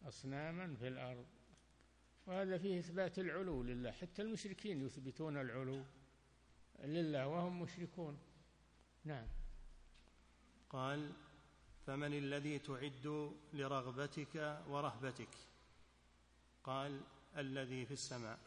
[0.08, 1.26] أصناما في الأرض.
[2.28, 5.84] وهذا فيه إثبات العلو لله حتى المشركين يثبتون العلو
[6.80, 8.20] لله وهم مشركون.
[9.06, 9.28] نعم.
[10.70, 11.12] قال
[11.86, 15.36] فمن الذي تعد لرغبتك ورهبتك؟
[16.64, 17.02] قال
[17.38, 18.40] الذي في السماء.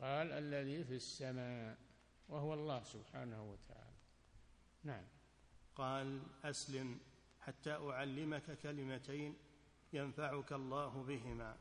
[0.00, 1.83] قال الذي في السماء.
[2.28, 3.96] وهو الله سبحانه وتعالى.
[4.84, 5.04] نعم.
[5.74, 7.00] قال أسلم
[7.40, 9.36] حتى أعلمك كلمتين
[9.92, 11.56] ينفعك الله بهما.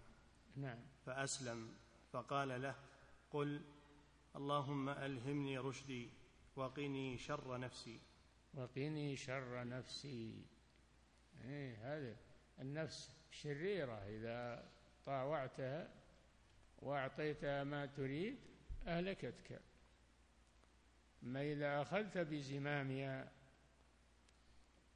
[0.56, 0.80] نعم.
[1.06, 1.74] فأسلم
[2.12, 2.76] فقال له
[3.32, 3.62] قل
[4.36, 6.10] اللهم ألهمني رشدي
[6.56, 8.00] وقني شر نفسي.
[8.54, 10.46] وقني شر نفسي.
[11.44, 12.16] إيه هذه
[12.60, 13.94] النفس شريرة.
[13.94, 14.70] إذا
[15.06, 15.90] طاوعتها
[16.82, 18.38] وأعطيتها ما تريد
[18.88, 19.62] أهلكتك.
[21.24, 23.32] أما إذا أخذت بزمامها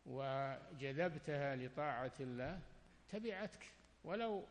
[0.06, 2.62] وجذبتها لطاعة الله
[3.10, 3.72] تبعتك
[4.04, 4.46] ولو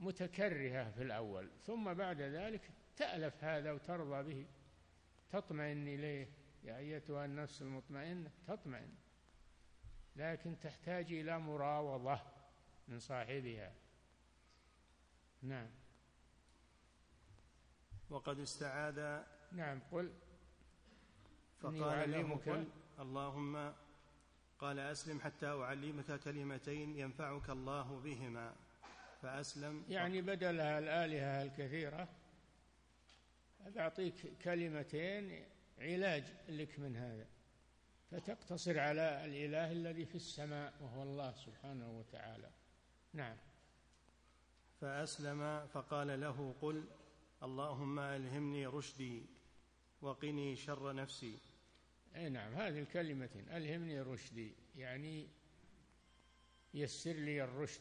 [0.00, 1.50] متكرهة في الأول.
[1.66, 4.46] ثم بعد ذلك تألف هذا وترضى به.
[5.30, 6.28] تطمئن إليه.
[6.64, 8.94] يا أيتها النفس المطمئنة تطمئن.
[10.16, 12.20] لكن تحتاج إلى مراوضة
[12.88, 13.72] من صاحبها.
[15.42, 15.70] نعم.
[18.10, 20.12] وقد استعاذ نعم قل.
[21.60, 23.72] فقال له قل اللهم
[24.58, 28.54] قال أسلم حتى أعلمك كلمتين ينفعك الله بهما.
[29.22, 29.84] فأسلم.
[29.88, 32.08] يعني بدلها الآلهة الكثيرة
[33.76, 35.44] أعطيك كلمتين
[35.78, 37.26] علاج لك من هذا.
[38.10, 42.50] فتقتصر على الإله الذي في السماء وهو الله سبحانه وتعالى.
[43.12, 43.36] نعم.
[44.80, 46.84] فأسلم فقال له قل
[47.42, 49.26] اللهم ألهمني رشدي.
[50.04, 51.38] وقني شر نفسي.
[52.16, 55.28] أي نعم هذه الكلمتين ألهمني رشدي يعني
[56.74, 57.80] يسر لي الرشد.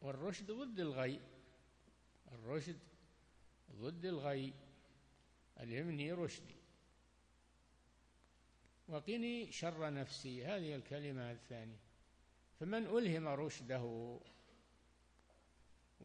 [0.00, 1.20] والرشد ضد الغي.
[2.32, 2.78] الرشد
[3.76, 4.52] ضد الغي.
[5.60, 6.54] ألهمني رشدي.
[8.88, 11.80] وقني شر نفسي هذه الكلمة الثانية.
[12.60, 14.18] فمن ألهم رشده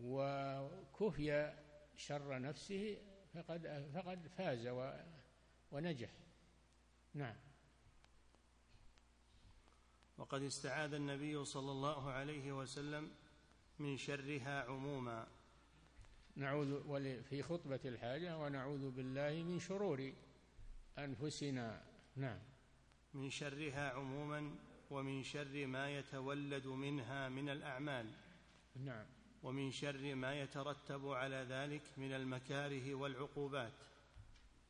[0.01, 1.53] وكفي
[1.95, 2.97] شر نفسه
[3.33, 4.67] فقد فقد فاز
[5.71, 6.09] ونجح.
[7.13, 7.35] نعم.
[10.17, 13.11] وقد استعاذ النبي صلى الله عليه وسلم
[13.79, 15.27] من شرها عموما.
[16.35, 20.13] نعوذ في خطبة الحاجة ونعوذ بالله من شرور
[20.97, 21.83] أنفسنا.
[22.15, 22.39] نعم.
[23.13, 24.55] من شرها عموما
[24.89, 28.13] ومن شر ما يتولد منها من الأعمال.
[28.75, 29.05] نعم.
[29.43, 33.73] ومن شر ما يترتب على ذلك من المكاره والعقوبات.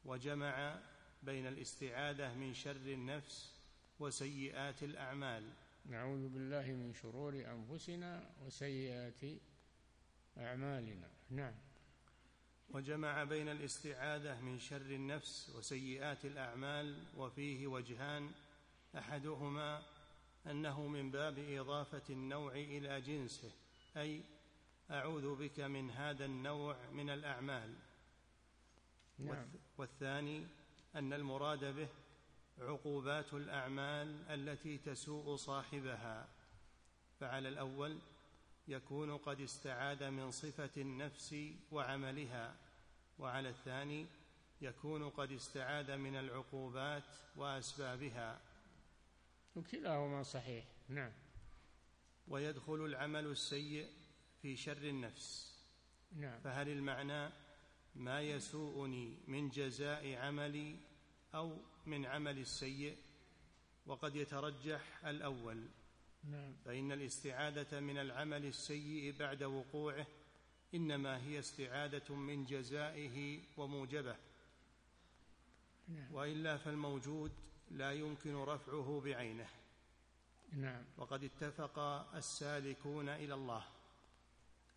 [0.05, 0.79] وجمع
[1.23, 3.55] بين الاستعاذة من شر النفس
[3.99, 5.53] وسيئات الأعمال.
[5.85, 9.23] نعوذ بالله من شرور أنفسنا وسيئات
[10.37, 11.09] أعمالنا.
[11.29, 11.53] نعم.
[12.69, 18.31] وجمع بين الاستعاذة من شر النفس وسيئات الأعمال وفيه وجهان
[18.97, 19.83] أحدهما
[20.47, 23.51] أنه من باب إضافة النوع إلى جنسه
[23.97, 24.21] أي
[24.91, 27.75] أعوذ بك من هذا النوع من الأعمال.
[29.19, 29.47] نعم.
[29.77, 30.47] والثاني
[30.95, 31.87] أن المراد به
[32.59, 36.27] عقوبات الأعمال التي تسوء صاحبها.
[37.19, 37.99] فعلى الأول
[38.67, 41.35] يكون قد استعاد من صفة النفس
[41.71, 42.55] وعملها
[43.19, 44.05] وعلى الثاني
[44.61, 47.03] يكون قد استعاد من العقوبات
[47.35, 48.41] وأسبابها.
[49.55, 51.11] وكلاهما صحيح نعم.
[52.27, 53.87] ويدخل العمل السيء
[54.41, 55.57] في شر النفس.
[56.15, 56.39] نعم.
[56.39, 57.29] فهل المعنى
[57.95, 60.75] ما يسوءني من جزاء عملي
[61.35, 62.97] أو من عمل السيء
[63.85, 65.67] وقد يترجح الأول.
[66.23, 66.53] نعم.
[66.65, 70.07] فإن الاستعادة من العمل السيء بعد وقوعه
[70.73, 74.15] إنما هي استعادة من جزائه وموجبه.
[75.87, 76.13] نعم.
[76.13, 77.31] وإلا فالموجود
[77.71, 79.49] لا يمكن رفعه بعينه.
[80.53, 80.83] نعم.
[80.97, 81.79] وقد اتفق
[82.15, 83.63] السالكون إلى الله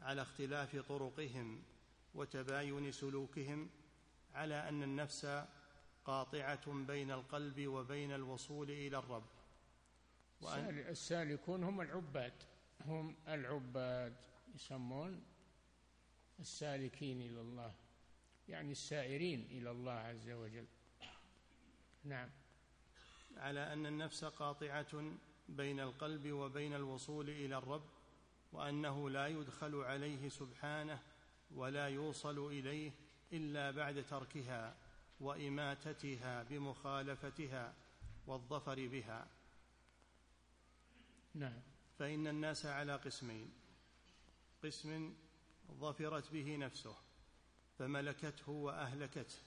[0.01, 1.63] على اختلاف طرقهم
[2.15, 3.71] وتباين سلوكهم
[4.35, 5.45] على أن النفس
[6.05, 9.27] قاطعة بين القلب وبين الوصول إلى الرب.
[10.41, 12.33] وأن السالكون هم العباد
[12.87, 14.17] هم العباد
[14.55, 15.23] يسمون
[16.41, 17.75] السالكين إلى الله
[18.49, 20.67] يعني السائرين إلى الله عز وجل.
[22.05, 22.31] نعم.
[23.37, 25.17] على أن النفس قاطعة
[25.49, 27.85] بين القلب وبين الوصول إلى الرب
[28.53, 31.03] وأنه لا يدخل عليه سبحانه
[31.55, 32.93] ولا يوصل إليه
[33.33, 34.77] إلا بعد تركها
[35.21, 37.75] وإماتتها بمخالفتها
[38.27, 39.29] والظفر بها.
[41.35, 41.63] نعم.
[41.99, 43.53] فإن الناس على قسمين.
[44.65, 45.15] قسم
[45.73, 46.97] ظفرت به نفسه
[47.79, 49.39] فملكته وأهلكته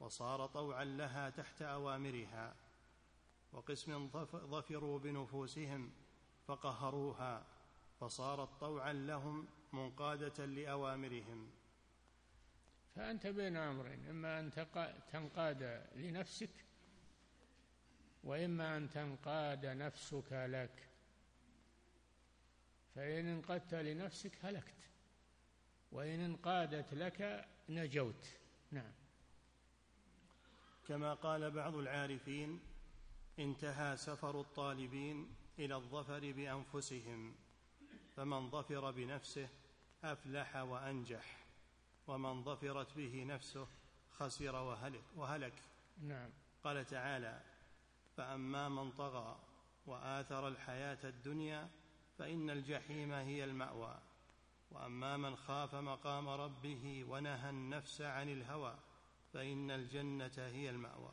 [0.00, 2.56] وصار طوعا لها تحت أوامرها.
[3.52, 5.90] وقسم ظفروا بنفوسهم
[6.46, 7.46] فقهروها
[8.00, 11.50] فصارت طوعا لهم منقادة لأوامرهم.
[12.96, 14.50] فأنت بين أمرين إما أن
[15.12, 16.50] تنقاد لنفسك
[18.24, 20.88] وإما أن تنقاد نفسك لك.
[22.94, 24.74] فإن انقدت لنفسك هلكت
[25.92, 28.26] وإن انقادت لك نجوت.
[28.70, 28.92] نعم.
[30.88, 32.60] كما قال بعض العارفين
[33.38, 37.34] انتهى سفر الطالبين إلى الظفر بأنفسهم.
[38.16, 39.48] فمن ظفر بنفسه
[40.04, 41.36] أفلح وأنجح
[42.06, 43.66] ومن ظفرت به نفسه
[44.10, 45.54] خسر وهلك, وهلك.
[46.02, 46.30] نعم.
[46.64, 47.40] قال تعالى
[48.16, 49.36] فأما من طغى
[49.86, 51.68] وآثر الحياة الدنيا
[52.18, 53.98] فإن الجحيم هي المأوى
[54.70, 58.78] وأما من خاف مقام ربه ونهى النفس عن الهوى
[59.32, 61.12] فإن الجنة هي المأوى.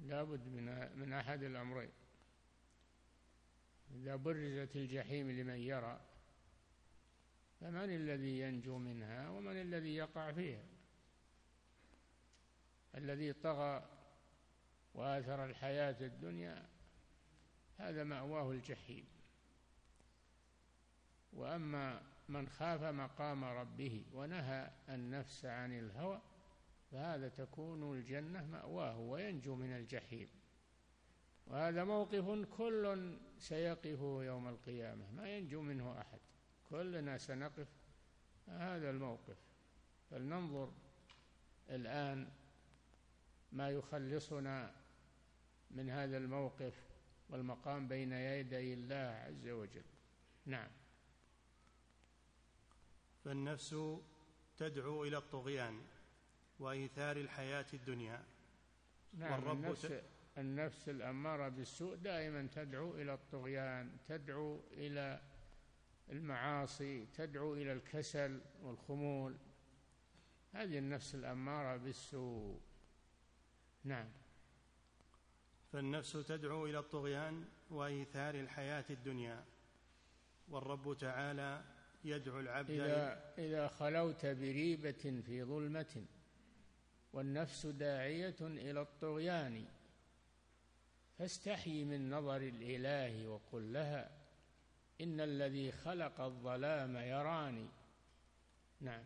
[0.00, 1.90] لابد من من أحد الأمرين.
[3.94, 6.00] إذا برزت الجحيم لمن يرى
[7.60, 10.64] فمن الذي ينجو منها ومن الذي يقع فيها؟
[12.94, 13.88] الذي طغى
[14.94, 16.68] وآثر الحياة الدنيا
[17.78, 19.04] هذا مأواه الجحيم.
[21.32, 26.22] وأما من خاف مقام ربه ونهى النفس عن الهوى
[26.92, 30.28] فهذا تكون الجنة مأواه وينجو من الجحيم.
[31.46, 36.18] وهذا موقف كل سيقف يوم القيامة ما ينجو منه أحد.
[36.70, 37.68] كلنا سنقف.
[38.48, 39.36] هذا الموقف.
[40.10, 40.72] فلننظر
[41.70, 42.28] الآن
[43.52, 44.72] ما يخلصنا
[45.70, 46.74] من هذا الموقف
[47.30, 49.84] والمقام بين يدي الله عز وجل.
[50.46, 50.70] نعم.
[53.24, 53.76] فالنفس
[54.56, 55.82] تدعو إلى الطغيان
[56.58, 58.24] وإيثار الحياة الدنيا.
[59.18, 59.92] نعم والرب النفس
[60.38, 65.20] النفس الأمارة بالسوء دائما تدعو إلى الطغيان تدعو إلى
[66.10, 69.36] المعاصي تدعو إلى الكسل والخمول.
[70.52, 72.60] هذه النفس الأمارة بالسوء.
[73.84, 74.08] نعم.
[75.72, 79.44] فالنفس تدعو إلى الطغيان وإيثار الحياة الدنيا.
[80.48, 81.64] والرب تعالى
[82.04, 86.04] يدعو العبد إذا, إذا خلوت بريبة في ظلمة
[87.12, 89.64] والنفس داعية إلى الطغيان.
[91.18, 94.10] فاستحي من نظر الإله وقل لها
[95.00, 97.68] إن الذي خلق الظلام يراني.
[98.80, 99.04] نعم.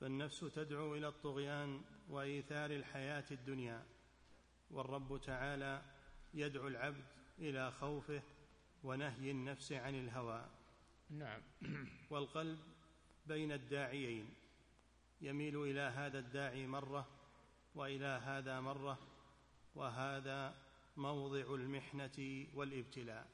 [0.00, 3.84] فالنفس تدعو إلى الطغيان وإيثار الحياة الدنيا
[4.70, 5.82] والرب تعالى
[6.34, 7.04] يدعو العبد
[7.38, 8.22] إلى خوفه
[8.82, 10.50] ونهي النفس عن الهوى.
[11.10, 11.42] نعم.
[12.10, 12.58] والقلب
[13.26, 14.34] بين الداعيين
[15.20, 17.08] يميل إلى هذا الداعي مرة
[17.74, 19.11] وإلى هذا مرة
[19.74, 20.54] وهذا
[20.96, 23.28] موضع المحنة والابتلاء.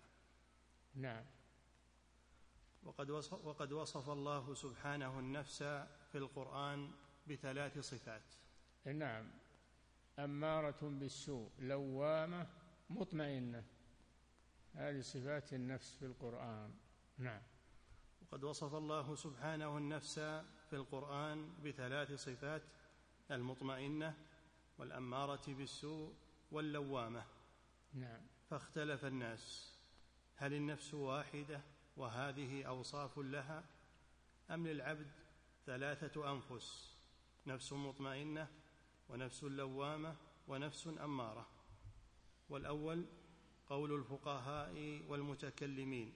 [0.94, 1.24] نعم.
[2.82, 5.62] وقد وصف, وقد وصف الله سبحانه النفس
[6.12, 6.90] في القرآن
[7.28, 8.22] بثلاث صفات.
[8.84, 9.30] نعم.
[10.18, 12.46] أمارة بالسوء لوامة
[12.90, 13.64] مطمئنة.
[14.74, 16.74] هذه صفات النفس في القرآن.
[17.18, 17.42] نعم.
[18.22, 20.18] وقد وصف الله سبحانه النفس
[20.70, 22.62] في القرآن بثلاث صفات
[23.30, 24.16] المطمئنة
[24.78, 26.14] والأمارة بالسوء
[26.50, 27.24] واللوامة.
[27.94, 28.20] نعم.
[28.50, 29.74] فاختلف الناس.
[30.36, 31.60] هل النفس واحدة
[31.96, 33.64] وهذه أوصاف لها؟
[34.50, 35.10] أم للعبد
[35.66, 36.96] ثلاثة أنفس؟
[37.46, 38.48] نفس مطمئنة
[39.08, 40.16] ونفس لوامة
[40.48, 41.48] ونفس أمارة.
[42.48, 43.06] والأول
[43.66, 46.14] قول الفقهاء والمتكلمين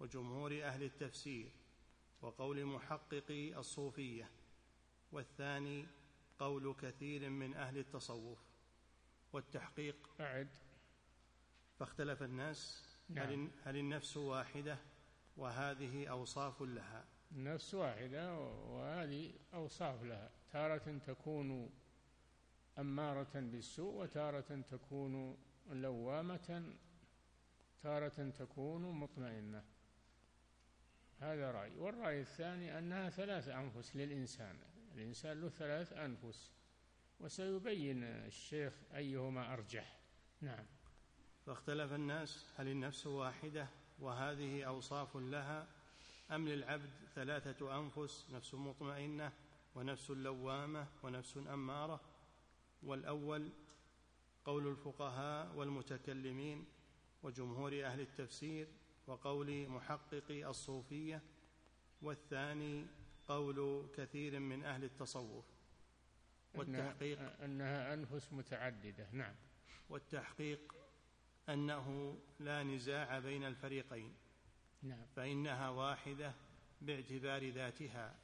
[0.00, 1.52] وجمهور أهل التفسير
[2.22, 4.30] وقول محققي الصوفية.
[5.12, 5.86] والثاني
[6.38, 8.51] قول كثير من أهل التصوف.
[9.32, 9.96] والتحقيق.
[10.20, 10.48] أعد.
[11.78, 12.88] فاختلف الناس.
[13.08, 13.26] نعم.
[13.26, 14.78] هل, هل النفس واحدة؟
[15.36, 17.04] وهذه أوصاف لها.
[17.32, 20.30] النفس واحدة وهذه أوصاف لها.
[20.52, 21.70] تارة تكون
[22.78, 25.38] أمارة بالسوء وتارة تكون
[25.70, 26.74] لوامة
[27.82, 29.64] تارة تكون مطمئنة.
[31.20, 31.76] هذا رأي.
[31.76, 34.58] والرأي الثاني أنها ثلاث أنفس للإنسان.
[34.94, 36.52] الإنسان له ثلاث أنفس.
[37.22, 39.98] وسيبين الشيخ أيهما أرجح.
[40.40, 40.64] نعم.
[41.46, 43.68] فاختلف الناس هل النفس واحدة
[43.98, 45.66] وهذه أوصاف لها
[46.30, 49.32] أم للعبد ثلاثة أنفس نفس مطمئنة
[49.74, 52.00] ونفس لوامة ونفس أمارة؟
[52.82, 53.50] والأول
[54.44, 56.64] قول الفقهاء والمتكلمين
[57.22, 58.68] وجمهور أهل التفسير
[59.06, 61.22] وقول محقق الصوفية
[62.02, 62.86] والثاني
[63.28, 65.51] قول كثير من أهل التصوف.
[66.54, 69.34] والتحقيق انها أنفس متعددة نعم.
[69.88, 70.74] والتحقيق
[71.48, 74.14] أنه لا نزاع بين الفريقين
[74.82, 75.06] نعم.
[75.16, 76.34] فإنها واحدة
[76.80, 78.16] باعتبار ذاتها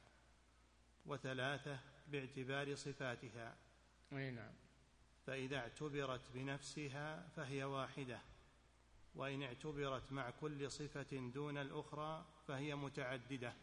[1.05, 3.57] وثلاثة باعتبار صفاتها.
[4.13, 4.53] أي نعم.
[5.25, 8.21] فإذا اعتبرت بنفسها فهي واحدة
[9.15, 13.53] وإن اعتبرت مع كل صفة دون الأخرى فهي متعددة.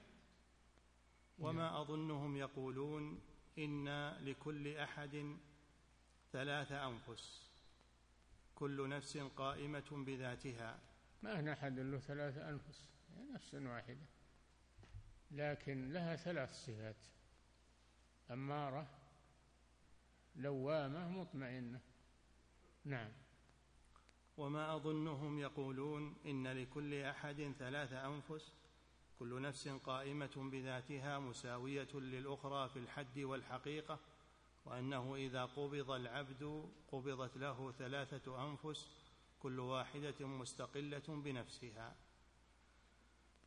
[1.39, 1.75] وما نعم.
[1.75, 3.21] أظنهم يقولون
[3.59, 5.37] إن لكل أحد
[6.33, 7.51] ثلاث أنفس
[8.55, 10.79] كل نفس قائمة بذاتها.
[11.23, 14.07] ما هنا أحد له ثلاث أنفس هي نفس واحدة
[15.31, 16.97] لكن لها ثلاث صفات.
[18.31, 18.87] أمارة
[20.37, 21.81] لوامة مطمئنة.
[22.85, 23.13] نعم.
[24.37, 28.53] وما أظنهم يقولون إن لكل أحد ثلاث أنفس
[29.19, 33.99] كل نفس قائمة بذاتها مساوية للأخرى في الحد والحقيقة
[34.65, 38.89] وأنه إذا قبض العبد قبضت له ثلاثة أنفس
[39.39, 41.97] كل واحدة مستقلة بنفسها.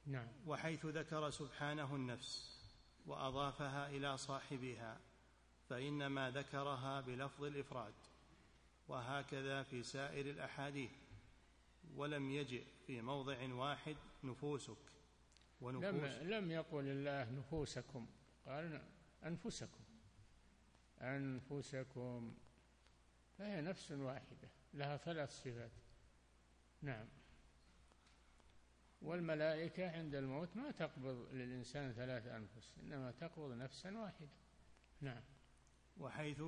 [0.05, 0.27] نعم.
[0.47, 2.59] وحيث ذكر سبحانه النفس
[3.05, 5.01] وأضافها إلى صاحبها
[5.69, 7.93] فإنما ذكرها بلفظ الإفراد
[8.87, 10.91] وهكذا في سائر الأحاديث
[11.95, 14.77] ولم يجئ في موضع واحد نفوسك.
[15.61, 18.07] ونفوس لم, لم يقل الله نفوسكم.
[18.45, 18.81] قال
[19.25, 19.83] أنفسكم.
[21.01, 22.35] أنفسكم.
[23.37, 25.71] فهي نفس واحدة لها ثلاث صفات.
[26.81, 27.07] نعم.
[29.01, 34.29] والملائكة عند الموت ما تقبض للإنسان ثلاث أنفس إنما تقبض نفسا واحدة.
[35.01, 35.23] نعم.
[35.97, 36.41] وحيث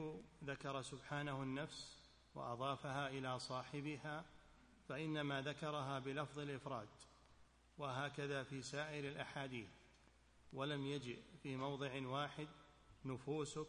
[0.44, 2.02] ذكر سبحانه النفس
[2.36, 4.26] وأضافها إلى صاحبها
[4.90, 6.88] فإنما ذكرها بلفظ الإفراد.
[7.78, 9.70] وهكذا في سائر الأحاديث.
[10.54, 12.48] ولم يجئ في موضع واحد
[13.06, 13.68] نفوسك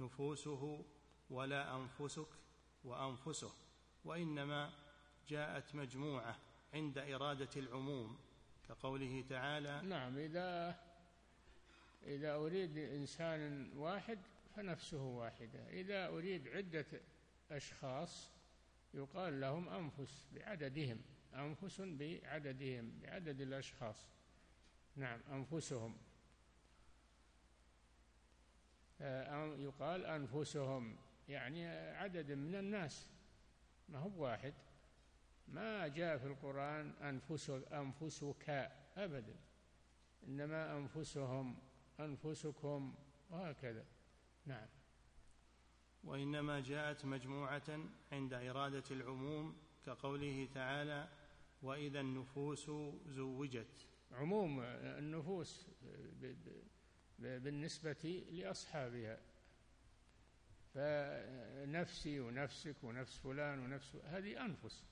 [0.00, 0.84] نفوسه
[1.30, 2.28] ولا أنفسك
[2.84, 3.52] وأنفسه
[4.04, 4.72] وإنما
[5.28, 6.38] جاءت مجموعة
[6.74, 8.18] عند إرادة العموم
[8.68, 10.78] كقوله تعالى نعم إذا
[12.02, 14.18] إذا أريد إنسان واحد
[14.56, 15.68] فنفسه واحدة.
[15.70, 16.86] إذا أريد عدة
[17.50, 18.30] أشخاص
[18.94, 21.00] يقال لهم أنفس بعددهم.
[21.34, 24.06] أنفس بعددهم بعدد الأشخاص.
[24.96, 25.96] نعم أنفسهم.
[29.00, 30.96] آه، يقال أنفسهم
[31.28, 33.08] يعني عدد من الناس.
[33.88, 34.54] ما هو واحد.
[35.48, 39.36] ما جاء في القرآن أنفس أنفسك أبدا.
[40.26, 41.56] إنما أنفسهم
[42.00, 42.94] أنفسكم
[43.30, 43.84] وهكذا.
[44.46, 44.66] نعم.
[46.04, 47.80] وإنما جاءت مجموعة
[48.12, 49.56] عند إرادة العموم
[49.86, 51.08] كقوله تعالى
[51.62, 52.70] وإذا النفوس
[53.06, 53.86] زوجت.
[54.12, 55.66] عموم النفوس
[57.18, 59.20] بالنسبة لأصحابها.
[60.74, 64.84] فنفسي ونفسك ونفس فلان ونفس هذه أنفس.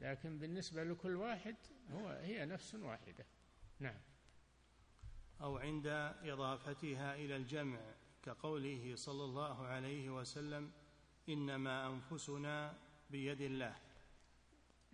[0.00, 1.56] لكن بالنسبة لكل واحد
[1.90, 3.26] هو هي نفس واحدة.
[3.78, 4.00] نعم.
[5.40, 5.86] أو عند
[6.22, 7.80] إضافتها إلى الجمع
[8.22, 10.72] كقوله صلى الله عليه وسلم
[11.28, 12.78] إنما أنفسنا
[13.10, 13.76] بيد الله.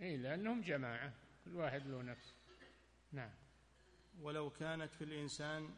[0.03, 1.13] أي لأنهم جماعة
[1.45, 2.35] كل واحد له نفس.
[3.13, 3.31] نعم.
[4.21, 5.75] ولو كانت في الإنسان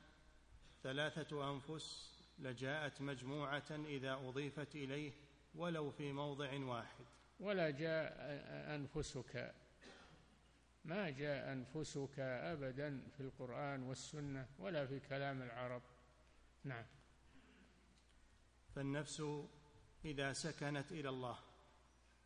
[0.83, 5.13] ثلاثة أنفس لجاءت مجموعة إذا أضيفت إليه
[5.55, 7.05] ولو في موضع واحد.
[7.41, 8.17] ولا جاء
[8.75, 9.55] أنفسك
[10.85, 15.83] ما جاء أنفسك أبدا في القرآن والسنة ولا في كلام العرب.
[16.65, 16.85] نعم.
[18.75, 19.23] فالنفس
[20.05, 21.39] إذا سكنت إلى الله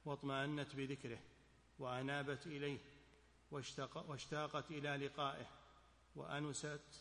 [0.04, 1.18] واطمأنت بذكره
[1.78, 2.78] وأنابت إليه
[3.94, 5.46] واشتاقت إلى لقائه
[6.16, 7.00] وأنست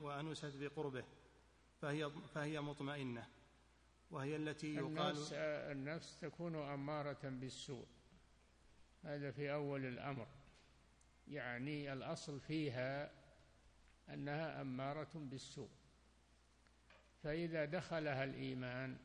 [0.00, 1.04] وأنست بقربه
[1.80, 3.28] فهي فهي مطمئنة
[4.10, 7.86] وهي التي يقال النفس, النفس تكون أمارة بالسوء.
[9.02, 10.26] هذا في أول الأمر.
[11.28, 13.10] يعني الأصل فيها
[14.08, 15.70] أنها أمارة بالسوء.
[17.22, 18.98] فإذا دخلها الإيمان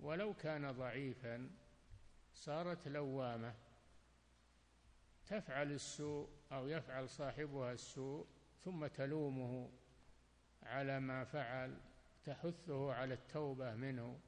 [0.00, 1.50] ولو كان ضعيفا
[2.34, 3.54] صارت لوامة.
[5.26, 8.26] تفعل السوء أو يفعل صاحبها السوء
[8.64, 9.70] ثم تلومه
[10.62, 11.80] على ما فعل
[12.24, 14.20] تحثه على التوبة منه.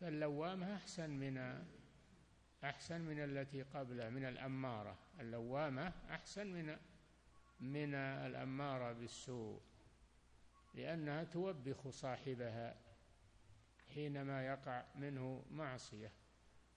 [0.00, 1.64] فاللوامة أحسن من
[2.64, 4.98] أحسن من التي قبله من الأمارة.
[5.20, 6.76] اللوامة أحسن من
[7.60, 9.60] من الأمارة بالسوء
[10.74, 12.76] لأنها توبخ صاحبها
[13.94, 16.12] حينما يقع منه معصية.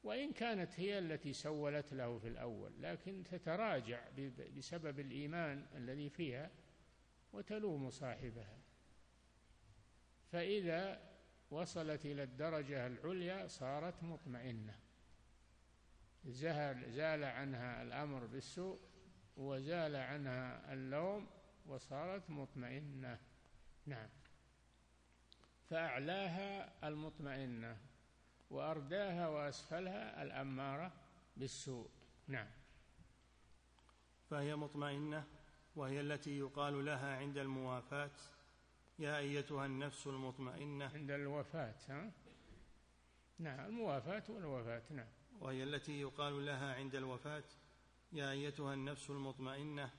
[0.04, 4.10] وإن كانت هي التي سولت له في الأول لكن تتراجع
[4.58, 6.52] بسبب الإيمان الذي فيها
[7.34, 8.58] وتلوم صاحبها.
[10.32, 11.10] فإذا
[11.52, 14.80] وصلت إلى الدرجة العليا صارت مطمئنة.
[16.26, 18.80] زال, زال عنها الأمر بالسوء
[19.38, 21.28] وزال عنها اللوم
[21.66, 23.20] وصارت مطمئنة.
[23.86, 24.10] نعم.
[25.70, 27.89] فأعلاها المطمئنة.
[28.50, 30.92] وأرداها وأسفلها الأمارة
[31.38, 31.90] بالسوء.
[32.28, 32.48] نعم.
[34.30, 35.28] فهي مطمئنة
[35.76, 38.12] وهي التي يقال لها عند الموافاة.
[39.00, 40.92] يا أيتها النفس المطمئنة.
[40.94, 42.12] عند الوفاة ها؟
[43.40, 45.08] نعم الموافاة والوفاة نعم.
[45.40, 47.44] وهي التي يقال لها عند الوفاة.
[48.12, 49.92] يا أيتها النفس المطمئنة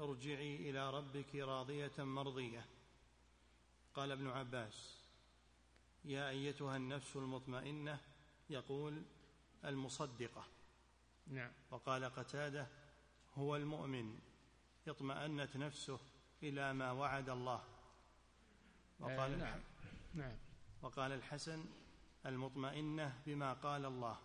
[0.00, 2.64] ارجعي إلى ربك راضية مرضية.
[3.94, 5.01] قال ابن عباس.
[6.04, 8.00] يا أيتها النفس المطمئنة
[8.50, 9.02] يقول
[9.64, 10.44] المصدقة.
[11.26, 11.50] نعم.
[11.70, 12.66] وقال قتادة
[13.34, 14.18] هو المؤمن
[14.88, 15.98] اطمأنت نفسه
[16.42, 17.64] إلى ما وعد الله.
[19.00, 19.60] وقال آه نعم.
[20.14, 20.36] نعم.
[20.82, 21.64] وقال الحسن
[22.26, 24.18] المطمئنة بما قال الله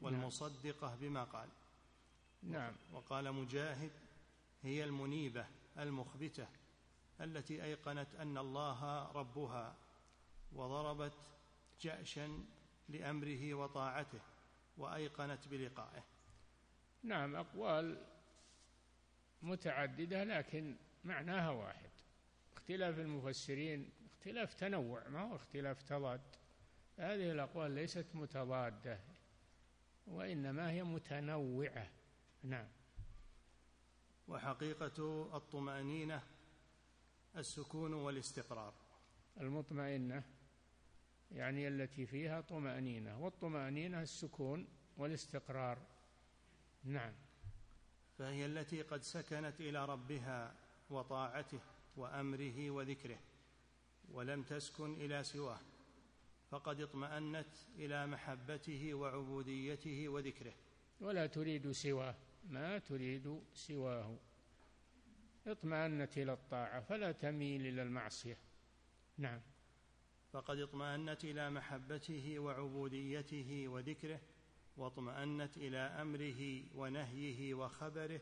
[0.00, 1.48] والمصدقة بما قال.
[2.42, 2.72] نعم.
[2.92, 3.90] وقال مجاهد
[4.62, 5.46] هي المنيبة
[5.78, 6.48] المخبتة
[7.20, 9.76] التي أيقنت أن الله ربها.
[10.52, 11.32] وضربت
[11.80, 12.44] جأشا
[12.88, 14.20] لأمره وطاعته
[14.76, 16.04] وأيقنت بلقائه.
[17.02, 18.06] نعم أقوال
[19.42, 21.90] متعددة لكن معناها واحد.
[22.52, 26.20] اختلاف المفسرين اختلاف تنوع ما هو اختلاف تضاد؟
[26.98, 29.00] هذه الأقوال ليست متضادة
[30.06, 31.90] وإنما هي متنوعة.
[32.42, 32.68] نعم.
[34.28, 36.22] وحقيقة الطمأنينة
[37.36, 38.74] السكون والاستقرار.
[39.40, 40.37] المطمئنة.
[41.32, 44.66] يعني التي فيها طمأنينة والطمأنينة السكون
[44.96, 45.78] والاستقرار.
[46.84, 47.12] نعم.
[48.18, 50.54] فهي التي قد سكنت إلى ربها
[50.90, 51.60] وطاعته
[51.96, 53.18] وأمره وذكره
[54.12, 55.60] ولم تسكن إلى سواه
[56.50, 60.54] فقد اطمأنت إلى محبته وعبوديته وذكره.
[61.00, 62.14] ولا تريد سواه
[62.44, 64.18] ما تريد سواه.
[65.46, 68.38] اطمأنت إلى الطاعة فلا تميل إلى المعصية.
[69.18, 69.40] نعم.
[70.32, 74.20] فقد اطمأنت إلى محبته وعبوديته وذكره
[74.76, 78.20] واطمأنت إلى أمره ونهيه وخبره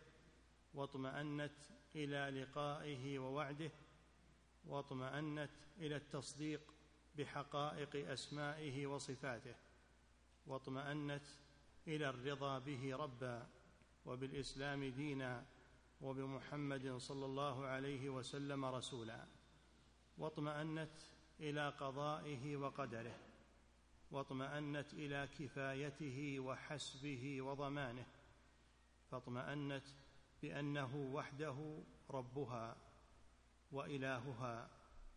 [0.74, 1.52] واطمأنت
[1.94, 3.70] إلى لقائه ووعده
[4.66, 6.60] واطمأنت إلى التصديق
[7.18, 9.54] بحقائق أسمائه وصفاته
[10.46, 11.26] واطمأنت
[11.86, 13.46] إلى الرضا به ربا
[14.06, 15.46] وبالإسلام دينا
[16.00, 19.26] وبمحمد صلى الله عليه وسلم رسولا
[20.18, 20.90] واطمأنت
[21.40, 23.18] إلى قضائه وقدره
[24.10, 28.06] واطمأنت إلى كفايته وحسبه وضمانه
[29.10, 29.86] فاطمأنت
[30.42, 32.76] بأنه وحده ربها
[33.72, 34.70] وإلهها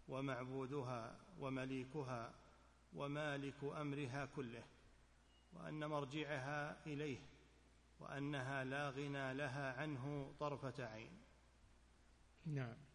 [0.07, 2.33] ومعبودها ومليكها
[2.93, 4.63] ومالك أمرها كله
[5.53, 7.19] وأن مرجعها إليه
[7.99, 11.11] وأنها لا غنى لها عنه طرفة عين.
[12.45, 12.88] نعم.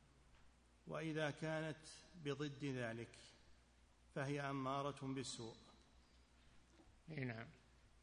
[0.87, 1.89] وإذا كانت
[2.25, 3.19] بضد ذلك
[4.15, 5.57] فهي أمارة بالسوء.
[7.09, 7.47] نعم.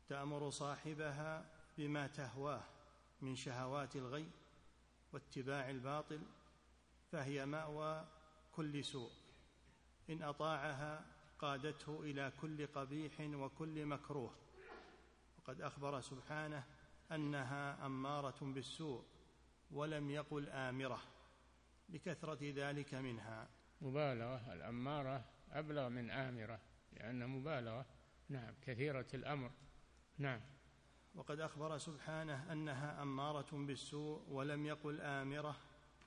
[0.10, 1.46] تأمر صاحبها
[1.78, 2.64] بما تهواه
[3.22, 4.30] من شهوات الغي
[5.14, 6.22] واتباع الباطل
[7.12, 8.08] فهي مأوى
[8.52, 9.12] كل سوء.
[10.10, 11.06] إن أطاعها
[11.40, 14.34] قادته إلى كل قبيح وكل مكروه.
[15.38, 16.64] وقد أخبر سبحانه
[17.12, 19.04] أنها أمارة بالسوء
[19.72, 21.11] ولم يقل آمرة.
[21.92, 23.48] لكثرة ذلك منها.
[23.82, 26.60] مبالغة الأمارة أبلغ من آمرة
[26.94, 27.86] لأن مبالغة
[28.30, 29.52] نعم كثيرة الأمر
[30.18, 30.42] نعم.
[31.16, 35.58] وقد أخبر سبحانه أنها أمارة بالسوء ولم يقل آمرة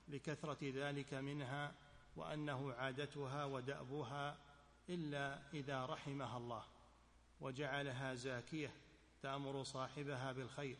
[0.07, 1.75] لكثرة ذلك منها
[2.15, 4.37] وأنه عادتها ودأبها
[4.89, 6.63] إلا إذا رحمها الله
[7.41, 8.71] وجعلها زاكية
[9.21, 10.77] تأمر صاحبها بالخير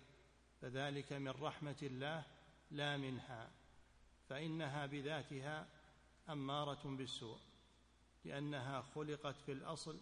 [0.62, 2.24] فذلك من رحمة الله
[2.72, 3.50] لا منها.
[4.30, 5.68] فإنها بذاتها
[6.30, 7.40] أمارة بالسوء
[8.26, 10.00] لأنها خلقت في الأصل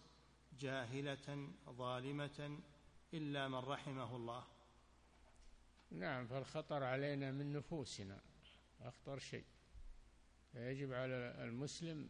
[0.58, 2.58] جاهلة ظالمة
[3.14, 4.44] إلا من رحمه الله.
[5.90, 8.20] نعم فالخطر علينا من نفوسنا
[8.80, 9.44] أخطر شيء.
[10.52, 11.14] فيجب على
[11.44, 12.08] المسلم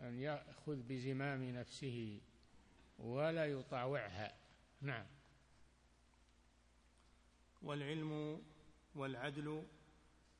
[0.00, 2.20] أن يأخذ بزمام نفسه
[2.98, 4.34] ولا يطاوعها.
[4.80, 5.06] نعم.
[7.62, 8.42] والعلم
[8.94, 9.66] والعدل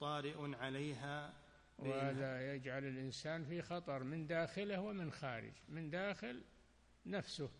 [0.00, 1.34] طارئ عليها
[1.78, 5.52] وهذا يجعل الإنسان في خطر من داخله ومن خارج.
[5.68, 6.44] من داخل
[7.06, 7.50] نفسه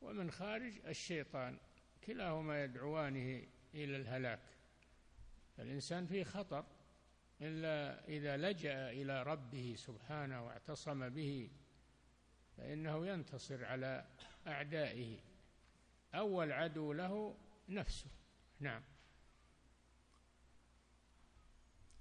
[0.00, 1.58] ومن خارج الشيطان.
[2.04, 4.40] كلاهما يدعوانه إلى الهلاك.
[5.58, 6.64] الإنسان في خطر
[7.40, 11.50] إلا إذا لجأ إلى ربه سبحانه واعتصم به
[12.56, 14.06] فإنه ينتصر على
[14.46, 15.18] أعدائه.
[16.14, 17.36] أول عدو له
[17.68, 18.10] نفسه.
[18.60, 18.82] نعم.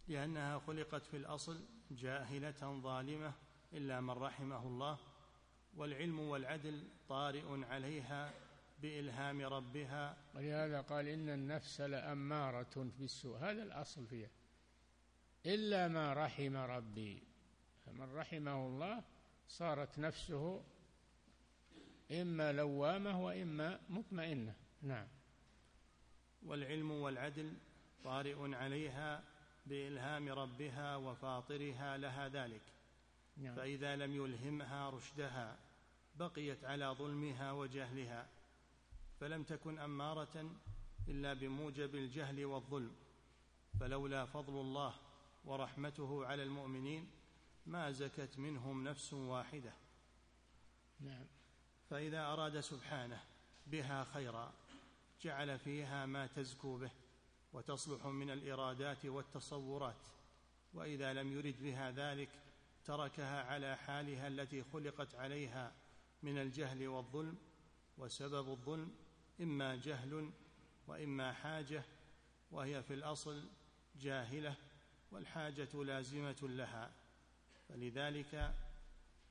[0.08, 3.34] لأنها خلقت في الأصل جاهلة ظالمة
[3.74, 4.98] إلا من رحمه الله
[5.76, 8.34] والعلم والعدل طارئ عليها
[8.82, 10.18] بإلهام ربها.
[10.36, 14.30] ولهذا قال إن النفس لأمارة بالسوء هذا الأصل فيها.
[15.46, 17.24] إلا ما رحم ربي
[17.86, 19.04] فمن رحمه الله
[19.48, 20.64] صارت نفسه
[22.12, 24.56] إما لوامة وإما مطمئنة.
[24.82, 25.08] نعم.
[26.46, 27.54] والعلم والعدل
[28.04, 29.24] طارئ عليها
[29.70, 32.62] بإلهام ربها وفاطرها لها ذلك.
[33.38, 33.56] نعم.
[33.56, 35.60] فإذا لم يلهمها رشدها
[36.16, 38.28] بقيت على ظلمها وجهلها
[39.20, 40.52] فلم تكن أمارة
[41.08, 42.96] إلا بموجب الجهل والظلم.
[43.80, 44.94] فلولا فضل الله
[45.46, 47.12] ورحمته على المؤمنين
[47.66, 49.74] ما زكت منهم نفس واحدة.
[51.00, 51.26] نعم.
[51.90, 53.24] فإذا أراد سبحانه
[53.68, 54.54] بها خيرا
[55.22, 56.92] جعل فيها ما تزكو به.
[57.54, 60.08] وتصلح من الإرادات والتصورات
[60.74, 62.30] وإذا لم يرد بها ذلك
[62.86, 65.74] تركها على حالها التي خلقت عليها
[66.24, 67.38] من الجهل والظلم
[67.98, 68.92] وسبب الظلم
[69.42, 70.32] إما جهل
[70.88, 71.84] وإما حاجة
[72.52, 73.44] وهي في الأصل
[73.96, 74.56] جاهلة
[75.12, 76.92] والحاجة لازمة لها.
[77.70, 78.56] فلذلك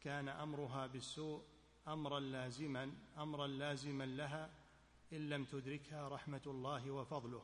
[0.01, 1.43] كان أمرها بالسوء
[1.89, 4.51] أمرا لازما أمرا لازما لها
[5.13, 7.43] إن لم تدركها رحمة الله وفضله.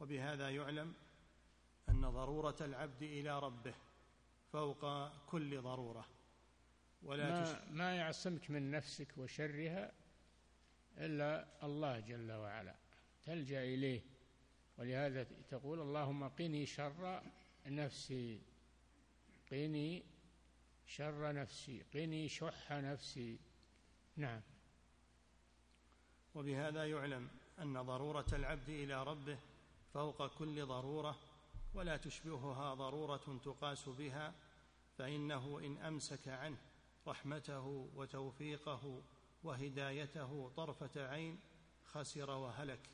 [0.00, 0.94] وبهذا يعلم
[1.88, 3.74] أن ضرورة العبد إلى ربه
[4.52, 6.06] فوق كل ضرورة.
[7.02, 9.92] ولا ما, ما يعصمك من نفسك وشرها
[10.98, 12.74] إلا الله جل وعلا.
[13.22, 14.00] تلجأ إليه.
[14.78, 17.22] ولهذا تقول اللهم قني شر
[17.66, 18.42] نفسي.
[19.50, 20.02] قني
[20.86, 21.82] شر نفسي.
[21.94, 23.38] قني شح نفسي.
[24.16, 24.40] نعم.
[26.34, 27.28] وبهذا يعلم
[27.58, 29.38] أن ضرورة العبد إلى ربه
[29.94, 31.18] فوق كل ضرورة
[31.74, 34.34] ولا تشبهها ضرورة تقاس بها
[34.98, 36.58] فإنه إن أمسك عنه
[37.06, 39.02] رحمته وتوفيقه
[39.42, 41.40] وهدايته طرفة عين
[41.84, 42.90] خسر وهلك.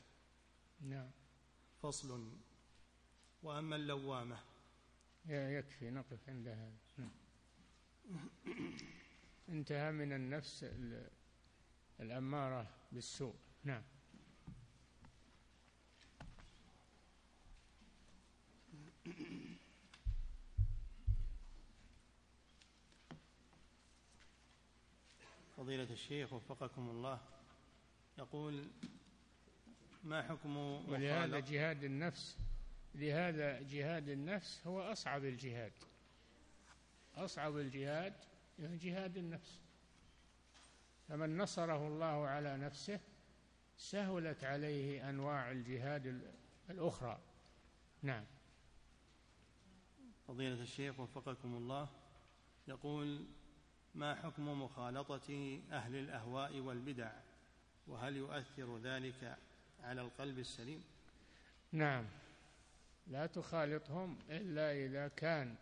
[0.81, 1.11] نعم.
[1.81, 2.31] فصل.
[3.43, 4.39] وأما اللوامة.
[5.25, 6.77] يكفي نقف عند هذا.
[6.97, 8.29] نعم.
[9.49, 10.65] انتهى من النفس
[11.99, 13.35] الأمارة بالسوء.
[13.63, 13.83] نعم.
[25.57, 27.19] فضيلة الشيخ وفقكم الله.
[28.17, 28.67] يقول
[30.03, 32.37] ما حكم ولهذا جهاد النفس
[32.95, 35.71] لهذا جهاد النفس هو أصعب الجهاد.
[37.15, 38.13] أصعب الجهاد
[38.59, 39.59] جهاد النفس.
[41.07, 42.99] فمن نصره الله على نفسه
[43.77, 46.33] سهلت عليه أنواع الجهاد
[46.69, 47.19] الأخرى.
[48.01, 48.25] نعم.
[50.27, 51.89] فضيلة الشيخ وفقكم الله.
[52.67, 53.25] يقول
[53.97, 57.11] ما حكم مخالطة أهل الأهواء والبدع؟
[57.87, 59.37] وهل يؤثر ذلك
[59.83, 60.83] على القلب السليم؟
[61.71, 62.05] نعم.
[63.07, 65.55] لا تخالطهم إلا إذا كان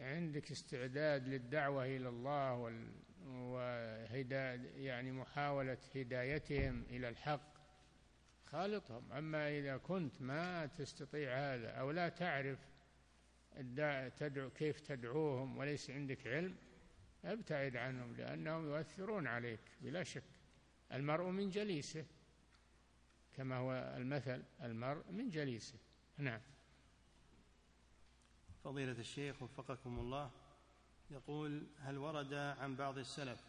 [0.00, 2.92] عندك استعداد للدعوة إلى الله وال
[3.26, 7.54] وهداية يعني محاولة هدايتهم إلى الحق.
[8.46, 9.12] خالطهم.
[9.12, 12.58] أما إذا كنت ما تستطيع هذا أو لا تعرف
[14.18, 16.56] تدعو كيف تدعوهم وليس عندك علم
[17.32, 20.22] ابتعد عنهم لأنهم يؤثرون عليك بلا شك.
[20.92, 22.06] المرء من جليسه
[23.36, 25.78] كما هو المثل المرء من جليسه.
[26.18, 26.40] نعم.
[28.64, 30.30] فضيلة الشيخ وفقكم الله
[31.10, 33.40] يقول هل ورد عن بعض السلف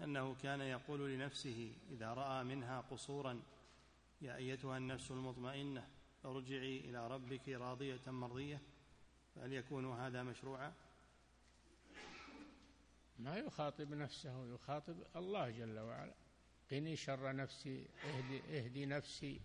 [0.00, 3.42] أنه كان يقول لنفسه إذا رأى منها قصورا
[4.20, 5.88] يا أيتها النفس المطمئنة
[6.24, 8.60] ارجعي إلى ربك راضية مرضية
[9.34, 10.72] فهل يكون هذا مشروعا؟
[13.18, 16.14] ما يخاطب نفسه يخاطب الله جل وعلا.
[16.70, 19.40] قني شر نفسي اهدي, اهدي نفسي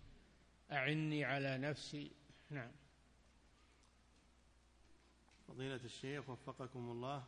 [0.70, 2.12] أعني على نفسي.
[2.50, 2.72] نعم.
[5.48, 7.24] فضيلة الشيخ وفقكم الله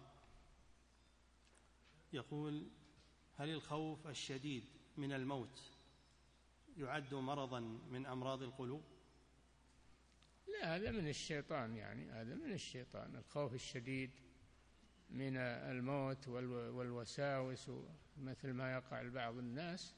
[2.13, 2.71] يقول
[3.37, 4.65] هل الخوف الشديد
[4.97, 5.63] من الموت
[6.77, 8.83] يعد مرضا من أمراض القلوب؟
[10.49, 13.17] لا هذا من الشيطان يعني هذا من الشيطان.
[13.17, 14.11] الخوف الشديد
[15.11, 17.71] من الموت والوساوس
[18.19, 19.95] مثل ما يقع لبعض الناس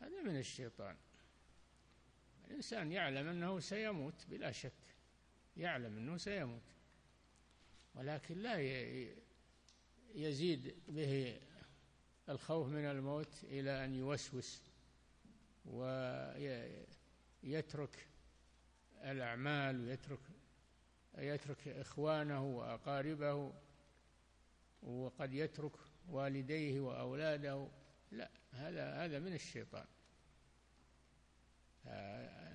[0.00, 0.96] هذا من الشيطان.
[2.46, 4.72] الإنسان يعلم أنه سيموت بلا شك
[5.56, 6.62] يعلم أنه سيموت
[7.94, 8.58] ولكن لا
[10.14, 11.40] يزيد به
[12.28, 14.62] الخوف من الموت إلى أن يوسوس
[17.42, 18.08] ويترك
[19.02, 20.20] الأعمال ويترك
[21.18, 23.52] يترك إخوانه وأقاربه
[24.84, 25.72] وقد يترك
[26.08, 27.68] والديه وأولاده.
[28.12, 29.86] لا هذا هذا من الشيطان.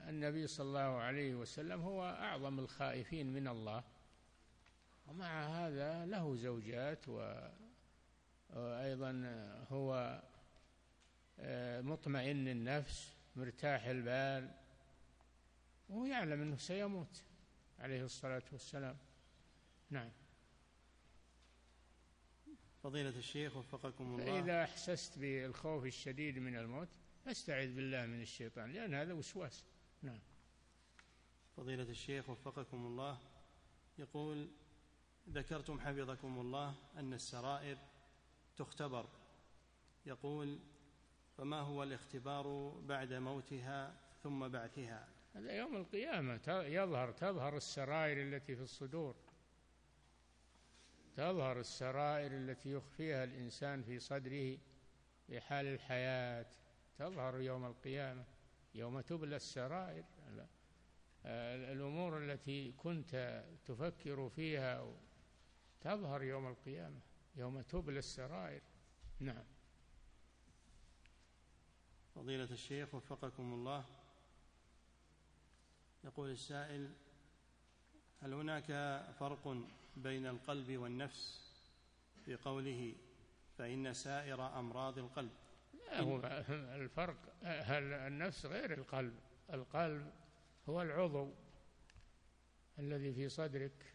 [0.09, 3.83] النبي صلى الله عليه وسلم هو أعظم الخائفين من الله.
[5.07, 7.09] ومع هذا له زوجات
[8.49, 9.11] وأيضا
[9.69, 10.21] هو
[11.41, 14.51] آه، مطمئن النفس مرتاح البال.
[15.89, 17.23] وهو يعلم أنه سيموت
[17.79, 18.97] عليه الصلاة والسلام.
[19.89, 20.09] نعم.
[22.83, 24.25] فضيلة الشيخ وفقكم الله.
[24.25, 26.87] فإذا أحسست بالخوف الشديد من الموت
[27.25, 29.65] فاستعذ بالله من الشيطان لأن هذا وسواس.
[30.01, 30.19] نعم.
[31.57, 33.17] فضيلة الشيخ وفقكم الله.
[33.97, 34.49] يقول
[35.29, 37.77] ذكرتم حفظكم الله أن السرائر
[38.57, 39.09] تختبر.
[40.05, 40.59] يقول
[41.37, 48.61] فما هو الاختبار بعد موتها ثم بعثها؟ هذا يوم القيامة يظهر تظهر السرائر التي في
[48.61, 49.15] الصدور.
[51.19, 54.57] تظهر السرائر التي يخفيها الإنسان في صدره
[55.27, 56.45] في حال الحياة.
[56.97, 58.25] تظهر يوم القيامة
[58.75, 60.03] يوم تبلى السرائر.
[61.25, 64.93] الأمور التي كنت تفكر فيها
[65.81, 66.99] تظهر يوم القيامة
[67.35, 68.61] يوم تبلى السرائر.
[69.19, 69.45] نعم.
[72.15, 73.85] فضيلة الشيخ وفقكم الله.
[76.03, 76.93] يقول السائل
[78.21, 78.65] هل هناك
[79.19, 79.67] فرق
[80.03, 81.51] بين القلب والنفس
[82.25, 82.95] في قوله
[83.57, 85.31] فإن سائر أمراض القلب.
[85.91, 86.17] هو
[86.49, 89.19] الفرق هل النفس غير القلب؟
[89.53, 90.11] القلب
[90.69, 91.33] هو العضو
[92.79, 93.93] الذي في صدرك.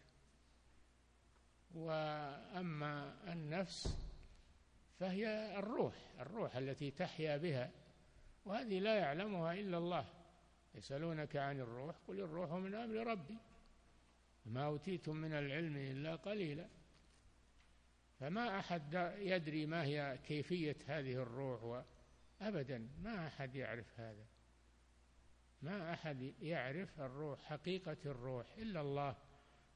[1.75, 3.97] وأما النفس
[4.99, 7.71] فهي الروح الروح التي تحيا بها
[8.45, 10.05] وهذه لا يعلمها إلا الله.
[10.75, 13.37] يسألونك عن الروح قل الروح من أمر ربي.
[14.45, 16.69] ما أوتيتم من العلم إلا قليلا.
[18.19, 21.85] فما أحد يدري ما هي كيفية هذه الروح
[22.41, 24.25] أبدا ما أحد يعرف هذا.
[25.61, 29.15] ما أحد يعرف الروح حقيقة الروح إلا الله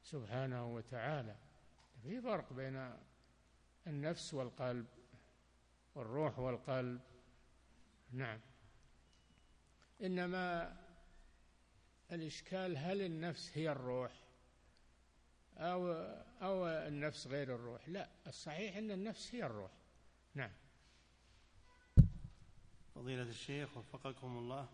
[0.02, 1.36] سبحانه وتعالى.
[2.02, 2.96] في فرق بين
[3.86, 4.86] النفس والقلب
[5.94, 7.00] والروح والقلب.
[8.12, 8.40] نعم.
[10.02, 10.76] إنما
[12.12, 14.19] الإشكال هل النفس هي الروح؟
[15.60, 15.92] أو
[16.42, 17.88] أو النفس غير الروح.
[17.88, 19.70] لا الصحيح أن النفس هي الروح.
[20.34, 20.50] نعم.
[22.94, 24.68] فضيلة الشيخ وفقكم الله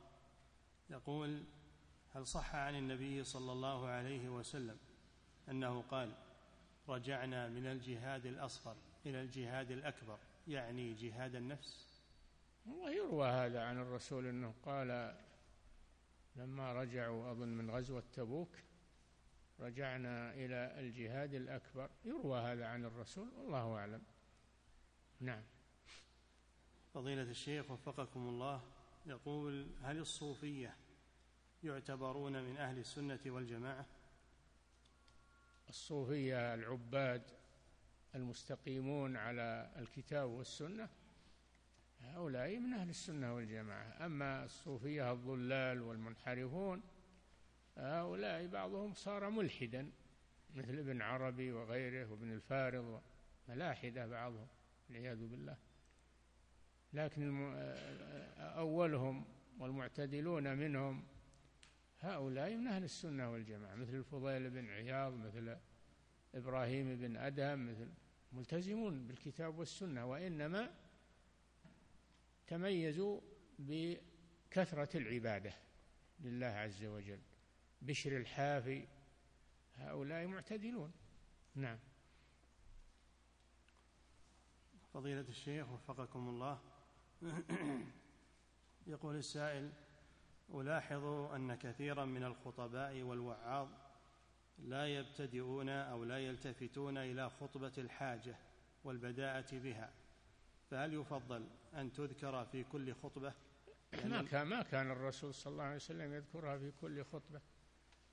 [0.91, 1.45] يقول
[2.15, 4.79] هل صح عن النبي صلى الله عليه وسلم
[5.49, 6.13] أنه قال
[6.89, 8.77] رجعنا من الجهاد الأصغر
[9.07, 10.19] إلى الجهاد الأكبر
[10.49, 11.87] يعني جهاد النفس؟
[12.67, 15.17] ويروى هذا عن الرسول أنه قال
[16.37, 18.51] لما رجعوا أظن من غزوة تبوك
[19.61, 21.91] رجعنا إلى الجهاد الأكبر.
[22.05, 24.03] يروى هذا عن الرسول والله أعلم.
[25.21, 25.43] نعم.
[26.95, 28.63] فضيلة الشيخ وفقكم الله
[29.07, 30.77] يقول هل الصوفية
[31.65, 33.87] يعتبرون من أهل السنة والجماعة؟
[35.69, 37.23] الصوفية العباد
[38.15, 40.89] المستقيمون على الكتاب والسنة
[42.01, 44.07] هؤلاء من أهل السنة والجماعة.
[44.07, 46.83] أما الصوفية الضلال والمنحرفون
[47.77, 49.91] هؤلاء بعضهم صار ملحدا
[50.55, 53.03] مثل ابن عربي وغيره وابن الفارض
[53.49, 54.49] ملاحدة بعضهم
[54.89, 55.57] والعياذ بالله.
[56.93, 57.55] لكن
[58.39, 59.25] أولهم
[59.59, 61.05] والمعتدلون منهم
[62.01, 65.57] هؤلاء من أهل السنة والجماعة مثل الفضيل بن عياض مثل
[66.35, 67.89] إبراهيم بن أدهم مثل
[68.33, 70.75] ملتزمون بالكتاب والسنة وإنما
[72.47, 73.21] تميزوا
[73.59, 75.53] بكثرة العبادة
[76.21, 77.21] لله عز وجل.
[77.83, 78.87] بشر الحافي
[79.75, 80.93] هؤلاء معتدلون.
[81.55, 81.79] نعم.
[84.95, 86.61] فضيلة الشيخ وفقكم الله
[88.87, 89.73] يقول السائل
[90.55, 91.05] ألاحظ
[91.35, 93.69] أن كثيرا من الخطباء والوعاظ
[94.59, 98.37] لا يبتدئون أو لا يلتفتون إلى خطبة الحاجة
[98.85, 99.93] والبداءة بها.
[100.71, 103.35] فهل يفضل أن تذكر في كل خطبة؟
[104.05, 107.41] ما كان ما كان الرسول صلى الله عليه وسلم يذكرها في كل خطبة.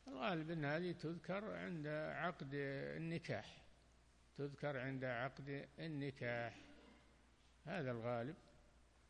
[0.08, 3.64] الغالب أن هذه تذكر عند عقد النكاح.
[4.38, 6.58] تذكر عند عقد النكاح.
[7.66, 8.36] هذا الغالب.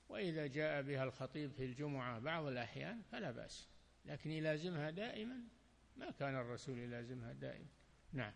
[0.10, 3.70] وإذا جاء بها الخطيب في الجمعة بعض الأحيان فلا بأس.
[4.06, 5.38] لكن يلازمها دائما.
[5.98, 7.68] ما كان الرسول يلازمها دائما.
[8.14, 8.34] نعم.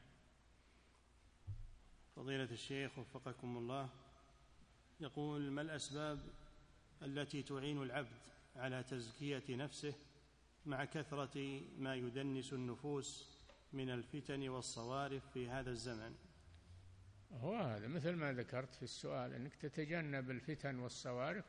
[2.15, 3.89] فضيلة الشيخ وفقكم الله
[4.99, 6.19] يقول ما الأسباب
[7.01, 8.17] التي تعين العبد
[8.55, 9.93] على تزكية نفسه
[10.67, 13.37] مع كثرة ما يدنس النفوس
[13.73, 16.15] من الفتن والصوارف في هذا الزمن.
[17.31, 21.45] هو هذا مثل ما ذكرت في السؤال إنك تتجنب الفتن والصوارف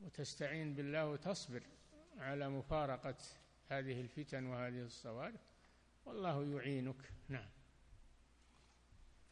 [0.00, 1.62] وتستعين بالله وتصبر
[2.18, 3.16] على مفارقة
[3.68, 5.40] هذه الفتن وهذه الصوارف
[6.04, 7.12] والله يعينك.
[7.28, 7.48] نعم.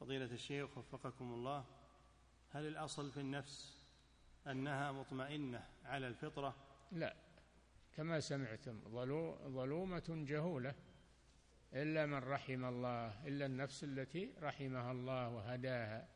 [0.01, 1.65] فضيلة الشيخ وفقكم الله
[2.51, 3.83] هل الأصل في النفس
[4.47, 6.57] أنها مطمئنة على الفطرة؟
[6.93, 7.28] لا.
[7.99, 8.81] كما سمعتم
[9.49, 10.75] ظلومة جهولة.
[11.73, 16.09] إلا من رحم الله إلا النفس التي رحمها الله وهداها.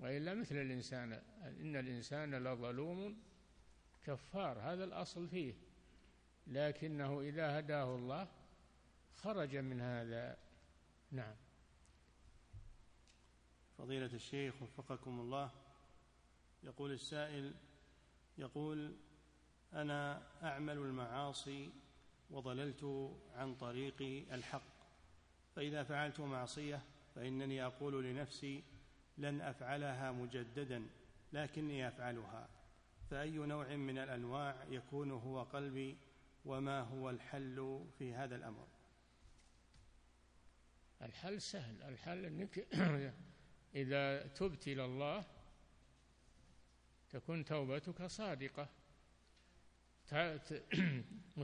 [0.00, 1.12] وإلا مثل الإنسان
[1.42, 3.22] إن الإنسان لظلوم
[4.04, 5.54] كفار هذا الأصل فيه.
[6.46, 8.28] لكنه إذا هداه الله
[9.14, 10.38] خرج من هذا.
[11.10, 11.36] نعم.
[13.78, 15.50] فضيلة الشيخ وفقكم الله
[16.62, 17.54] يقول السائل
[18.38, 18.96] يقول
[19.74, 21.70] أنا أعمل المعاصي
[22.30, 24.02] وضللت عن طريق
[24.32, 24.72] الحق.
[25.56, 26.82] فإذا فعلت معصية
[27.14, 28.62] فإنني أقول لنفسي
[29.18, 30.86] لن أفعلها مجددا
[31.32, 32.48] لكني أفعلها.
[33.10, 35.96] فأي نوع من الأنواع يكون هو قلبي
[36.44, 38.66] وما هو الحل في هذا الأمر؟
[41.02, 41.82] الحل سهل.
[41.82, 42.66] الحل أنك
[43.74, 45.24] إذا تبت إلى الله
[47.10, 48.81] تكون توبتك صادقة.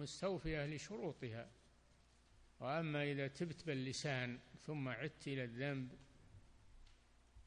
[0.00, 1.50] مستوفيه لشروطها
[2.60, 5.92] وأما إذا تبت باللسان ثم عدت إلى الذنب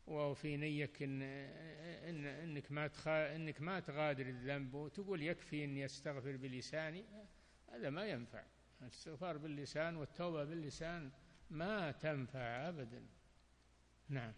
[0.08, 6.38] وفي نيك إن, إن إنك ما تخا إنك ما تغادر الذنب وتقول يكفي إني أستغفر
[6.38, 7.06] بلساني
[7.70, 8.44] هذا ما ينفع.
[8.82, 11.12] الاستغفار باللسان والتوبة باللسان
[11.50, 13.06] ما تنفع أبدا.
[14.10, 14.34] نعم.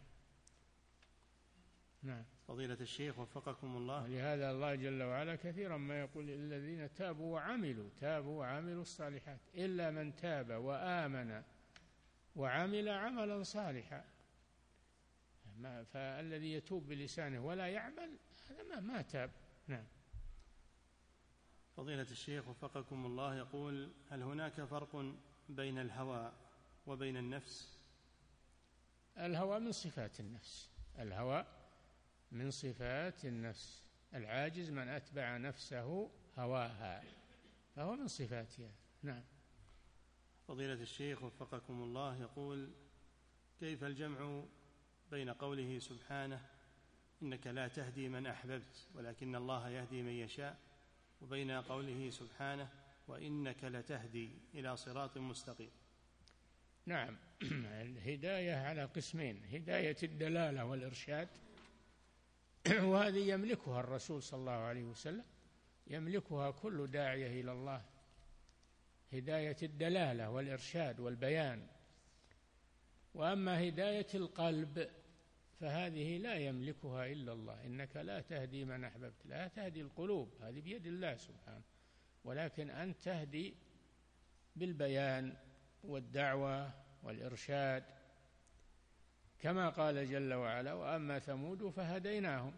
[2.03, 2.25] نعم.
[2.47, 4.07] فضيلة الشيخ وفقكم الله.
[4.07, 10.15] لهذا الله جل وعلا كثيرا ما يقول الذين تابوا وعملوا تابوا وعملوا الصالحات إلا من
[10.15, 11.43] تاب وآمن
[12.35, 14.05] وعمل عملا صالحا.
[15.57, 18.17] ما فالذي يتوب بلسانه ولا يعمل
[18.49, 19.31] هذا ما, ما تاب.
[19.67, 19.85] نعم.
[21.77, 25.15] فضيلة الشيخ وفقكم الله يقول هل هناك فرق
[25.49, 26.33] بين الهوى
[26.87, 27.79] وبين النفس؟
[29.17, 30.69] الهوى من صفات النفس.
[30.99, 31.45] الهوى
[32.31, 33.83] من صفات النفس.
[34.13, 37.03] العاجز من أتبع نفسه هواها.
[37.75, 38.71] فهو من صفاتها.
[39.03, 39.23] نعم.
[40.47, 42.69] فضيلة الشيخ وفقكم الله يقول
[43.59, 44.43] كيف الجمع
[45.11, 46.41] بين قوله سبحانه
[47.21, 50.57] إنك لا تهدي من أحببت ولكن الله يهدي من يشاء
[51.21, 52.69] وبين قوله سبحانه
[53.07, 55.69] وإنك لتهدي إلى صراط مستقيم؟
[56.85, 57.17] نعم.
[57.81, 59.45] الهداية على قسمين.
[59.51, 61.27] هداية الدلالة والإرشاد
[62.91, 65.23] وهذه يملكها الرسول صلى الله عليه وسلم.
[65.87, 67.81] يملكها كل داعية إلى الله.
[69.13, 71.67] هداية الدلالة والإرشاد والبيان.
[73.13, 74.89] وأما هداية القلب
[75.59, 77.65] فهذه لا يملكها إلا الله.
[77.65, 81.63] إنك لا تهدي من أحببت لا تهدي القلوب هذه بيد الله سبحانه.
[82.23, 83.55] ولكن أنت تهدي
[84.55, 85.37] بالبيان
[85.83, 87.96] والدعوة والإرشاد
[89.41, 92.53] كما قال جل وعلا وأما ثمود فهديناهم.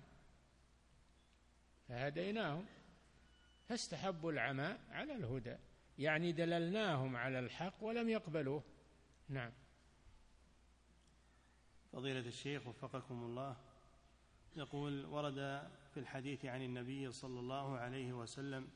[1.87, 2.65] فهديناهم.
[3.67, 5.55] فاستحبوا العمى على الهدى
[5.97, 8.63] يعني دللناهم على الحق ولم يقبلوه.
[9.29, 9.51] نعم.
[11.91, 13.57] فضيلة الشيخ وفقكم الله
[14.55, 18.67] يقول ورد في الحديث عن النبي صلى الله عليه وسلم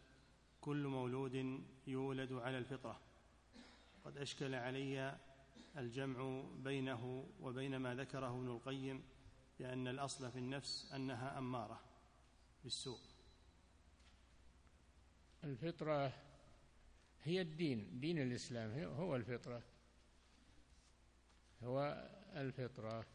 [0.61, 2.99] كل مولود يولد على الفطرة.
[4.05, 5.17] قد أشكل علي
[5.77, 9.03] الجمع بينه وبين ما ذكره ابن القيم
[9.59, 11.79] بأن الأصل في النفس أنها أمارة
[12.63, 12.99] بالسوء.
[15.43, 16.13] الفطرة
[17.23, 19.61] هي الدين دين الإسلام هو الفطرة.
[21.63, 23.05] هو الفطرة.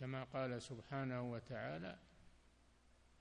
[0.00, 1.98] كما قال سبحانه وتعالى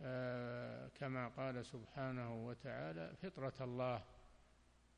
[0.01, 4.03] آه كما قال سبحانه وتعالى فطرة الله.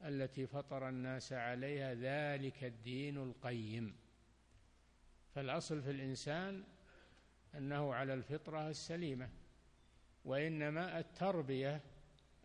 [0.07, 3.95] التي فطر الناس عليها ذلك الدين القيم.
[5.35, 6.63] فالأصل في الإنسان
[7.55, 9.29] أنه على الفطرة السليمة
[10.25, 11.81] وإنما التربية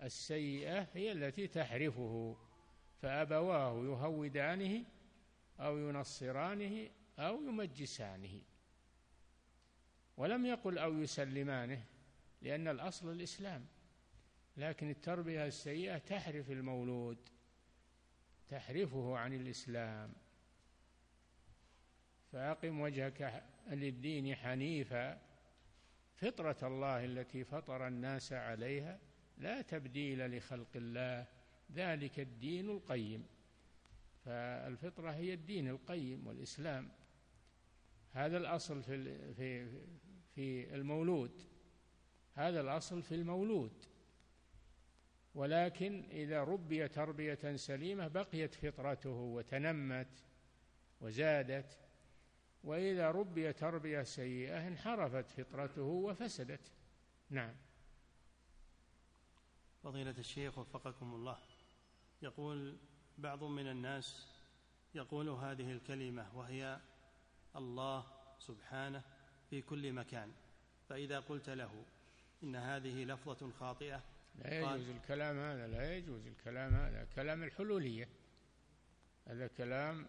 [0.02, 2.36] السيئة هي التي تحرفه
[3.02, 4.84] فأبواه يهودانه
[5.60, 8.40] أو ينصرانه أو يمجسانه.
[10.16, 11.84] ولم يقل أو يسلمانه
[12.42, 13.66] لأن الأصل الإسلام
[14.56, 17.18] لكن التربية السيئة تحرف المولود.
[18.48, 20.12] تحرفه عن الإسلام.
[22.32, 25.20] فأقم وجهك للدين حنيفا.
[26.14, 29.00] فطرة الله التي فطر الناس عليها
[29.38, 31.26] لا تبديل لخلق الله.
[31.72, 33.26] ذلك الدين القيم.
[34.24, 36.88] فالفطرة هي الدين القيم والإسلام.
[38.12, 39.68] هذا الأصل في في
[40.34, 41.42] في المولود.
[42.34, 43.95] هذا الأصل في المولود.
[45.36, 50.24] ولكن إذا ربي تربية سليمة بقيت فطرته وتنمت
[51.00, 51.78] وزادت
[52.64, 56.72] وإذا ربي تربية سيئة انحرفت فطرته وفسدت.
[57.30, 57.54] نعم.
[59.82, 61.38] فضيلة الشيخ وفقكم الله
[62.22, 62.76] يقول
[63.18, 64.26] بعض من الناس
[64.94, 66.80] يقول هذه الكلمة وهي
[67.56, 68.06] الله
[68.38, 69.02] سبحانه
[69.50, 70.32] في كل مكان
[70.88, 71.84] فإذا قلت له
[72.42, 77.06] إن هذه لفظة خاطئة لا يجوز الكلام هذا لا يجوز الكلام هذا.
[77.14, 78.08] كلام الحلولية.
[79.26, 80.06] هذا كلام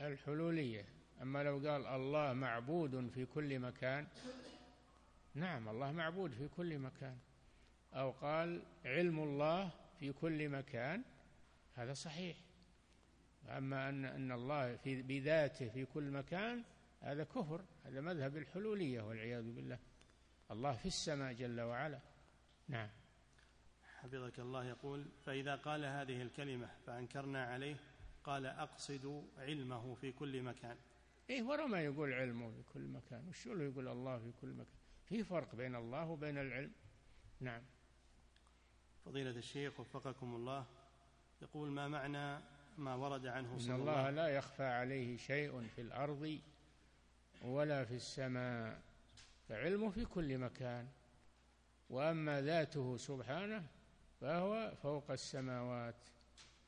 [0.00, 0.84] الحلولية.
[1.22, 4.06] أما لو قال الله معبود في كل مكان
[5.34, 7.18] نعم الله معبود في كل مكان.
[7.94, 11.02] أو قال علم الله في كل مكان
[11.74, 12.36] هذا صحيح.
[13.48, 16.64] أما أن أن الله في بذاته في كل مكان
[17.00, 17.64] هذا كفر.
[17.84, 19.78] هذا مذهب الحلولية والعياذ بالله.
[20.50, 22.00] الله في السماء جل وعلا.
[22.68, 22.88] نعم.
[24.02, 27.76] حفظك الله يقول فإذا قال هذه الكلمة فأنكرنا عليه
[28.24, 30.76] قال أقصد علمه في كل مكان.
[31.30, 34.78] إيه ورا ما يقول علمه في كل مكان وشو له يقول الله في كل مكان؟
[35.08, 36.72] في فرق بين الله وبين العلم؟
[37.40, 37.62] نعم.
[39.04, 40.66] فضيلة الشيخ وفقكم الله
[41.42, 42.40] يقول ما معنى
[42.78, 46.40] ما ورد عنه صلى الله الله لا يخفى عليه شيء في الأرض
[47.42, 48.80] ولا في السماء
[49.48, 50.88] فعلمه في كل مكان.
[51.90, 53.66] وأما ذاته سبحانه
[54.20, 55.94] فهو فوق السماوات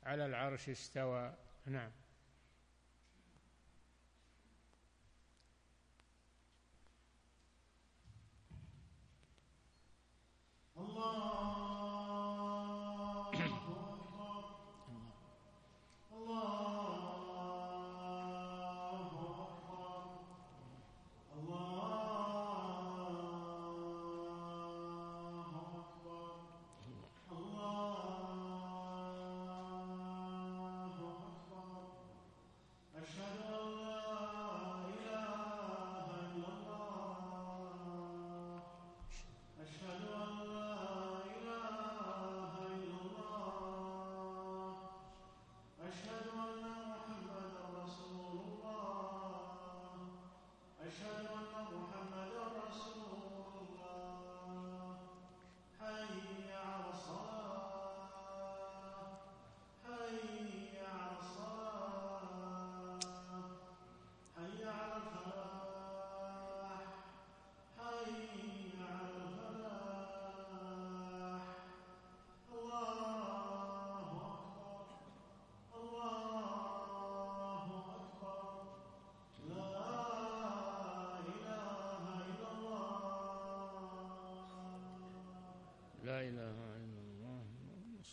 [0.03, 1.33] على العرش استوى.
[1.65, 1.91] نعم.
[10.77, 11.60] الله.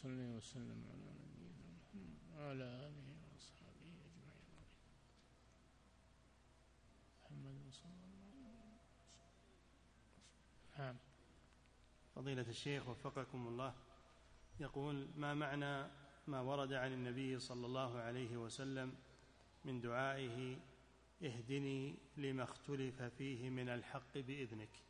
[0.02, 4.62] صلى وسلم على نبينا محمد وعلى آله وأصحابه أجمعين.
[7.22, 8.78] محمد صلى الله عليه وسلم.
[10.78, 10.96] نعم.
[12.14, 13.74] فضيلة الشيخ وفقكم الله.
[14.60, 15.90] يقول ما معنى
[16.26, 18.94] ما ورد عن النبي صلى الله عليه وسلم
[19.64, 20.56] من دعائه
[21.22, 24.82] اهدني لما اختلف فيه من الحق بإذنك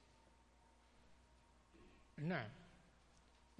[2.17, 2.51] نعم.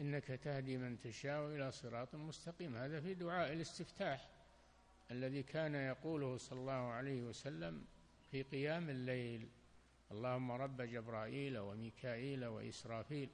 [0.01, 2.77] إنك تهدي من تشاء إلى صراط مستقيم.
[2.77, 4.29] هذا في دعاء الاستفتاح
[5.11, 7.85] الذي كان يقوله صلى الله عليه وسلم
[8.31, 9.49] في قيام الليل
[10.11, 13.29] اللهم رب جبرائيل وميكائيل وإسرافيل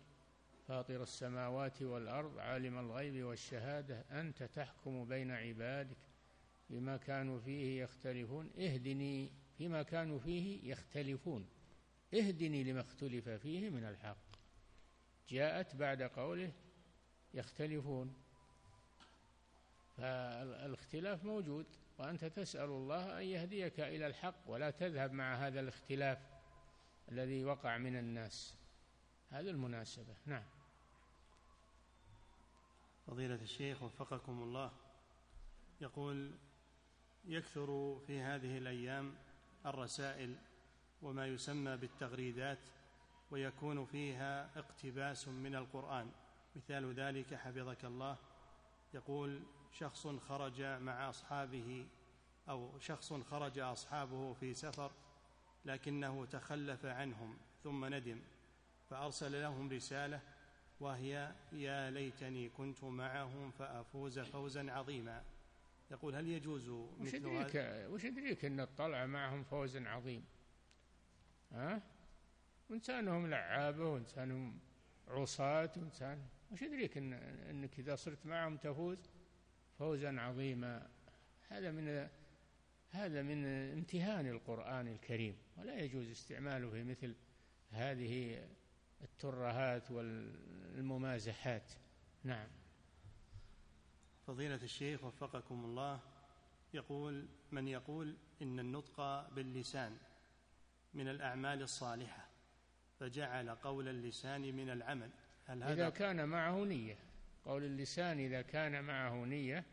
[0.69, 5.97] فاطر السماوات والأرض عالم الغيب والشهادة أنت تحكم بين عبادك
[6.71, 8.51] بما كانوا فيه يختلفون.
[8.59, 11.47] اهدني فيما كانوا فيه يختلفون.
[12.15, 14.24] اهدني لما اختلف فيه من الحق.
[15.29, 16.53] جاءت بعد قوله
[17.35, 18.15] يختلفون.
[19.97, 21.67] فالاختلاف موجود
[21.99, 26.19] وأنت تسأل الله أن يهديك إلى الحق ولا تذهب مع هذا الاختلاف
[27.13, 28.57] الذي وقع من الناس.
[29.31, 30.15] هذه المناسبة.
[30.27, 30.45] نعم.
[33.07, 34.73] فضيلة الشيخ وفقكم الله.
[35.81, 36.35] يقول
[37.25, 39.15] يكثر في هذه الأيام
[39.67, 40.37] الرسائل
[41.03, 42.59] وما يسمى بالتغريدات
[43.35, 46.11] ويكون فيها اقتباس من القرآن.
[46.57, 48.17] مثال ذلك حفظك الله.
[48.95, 51.87] يقول شخص خرج مع أصحابه
[52.49, 54.91] أو شخص خرج أصحابه في سفر
[55.65, 58.21] لكنه تخلف عنهم ثم ندم
[58.91, 60.21] فأرسل لهم رسالة
[60.81, 65.25] وهي يا ليتني كنت معهم فأفوز فوزا عظيما.
[65.91, 67.55] يقول هل يجوز وش يدريك
[67.91, 70.25] وش يدريك إن الطلعه معهم فوز عظيم؟
[71.53, 71.94] ها؟
[72.71, 74.59] وانسانهم لعابة وانسانهم
[75.09, 78.99] عصاة وانسان وش يدريك إن إنك إذا صرت معهم تفوز؟
[79.79, 80.91] فوزا عظيما.
[81.49, 82.09] هذا من
[82.91, 85.37] هذا من امتهان القرآن الكريم.
[85.57, 87.15] ولا يجوز استعماله في مثل
[87.71, 88.47] هذه
[89.03, 91.73] الترهات والممازحات.
[92.25, 92.49] نعم.
[94.27, 96.01] فضيلة الشيخ وفقكم الله
[96.75, 99.97] يقول من يقول إن النطق باللسان
[100.95, 102.34] من الأعمال الصالحة.
[103.01, 105.11] فجعل قول اللسان من العمل.
[105.45, 106.97] هل هذا إذا كان معه نية.
[107.45, 109.65] قول اللسان إذا كان معه نية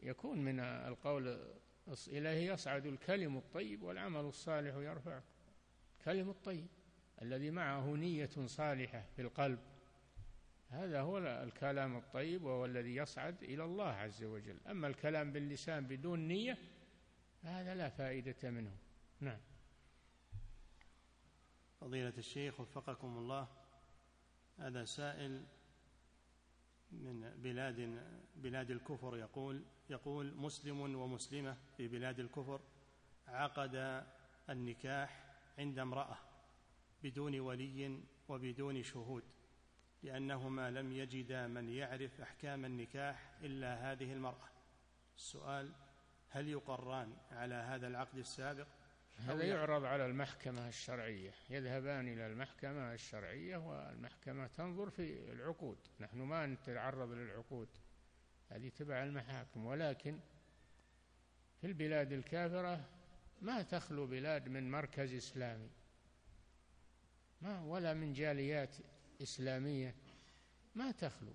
[0.00, 1.54] يكون من القول
[2.08, 5.22] إليه يصعد الكلم الطيب والعمل الصالح يرفعه
[6.04, 6.66] كلم الطيب.
[7.22, 9.58] الذي معه نية صالحة في القلب.
[10.70, 14.60] هذا هو الكلام الطيب وهو الذي يصعد إلى الله عز وجل.
[14.70, 16.58] أما الكلام باللسان بدون نية
[17.42, 18.76] هذا لا فائدة منه.
[19.20, 19.40] نعم.
[21.84, 23.48] فضيلة الشيخ وفقكم الله
[24.58, 25.44] هذا سائل
[26.90, 28.02] من بلاد
[28.36, 32.60] بلاد الكفر يقول يقول مسلم ومسلمة في بلاد الكفر
[33.28, 34.04] عقد
[34.50, 36.16] النكاح عند امرأة
[37.02, 39.22] بدون ولي وبدون شهود
[40.02, 44.48] لأنهما لم يجدا من يعرف أحكام النكاح إلا هذه المرأة.
[45.16, 45.72] السؤال
[46.28, 48.66] هل يقران على هذا العقد السابق؟
[49.18, 49.84] هذا يعرض.
[49.84, 51.32] على المحكمة الشرعية.
[51.50, 55.78] يذهبان إلى المحكمة الشرعية والمحكمة تنظر في العقود.
[56.00, 57.68] نحن ما نتعرض للعقود.
[58.48, 59.66] هذه تبع المحاكم.
[59.66, 60.18] ولكن
[61.60, 62.88] في البلاد الكافرة
[63.42, 65.70] ما تخلو بلاد من مركز إسلامي.
[67.42, 68.76] ما ولا من جاليات
[69.22, 69.94] إسلامية.
[70.74, 71.32] ما تخلو.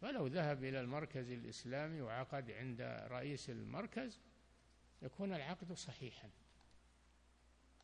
[0.00, 2.80] فلو ذهب إلى المركز الإسلامي وعقد عند
[3.10, 4.20] رئيس المركز
[5.02, 6.30] يكون العقد صحيحا.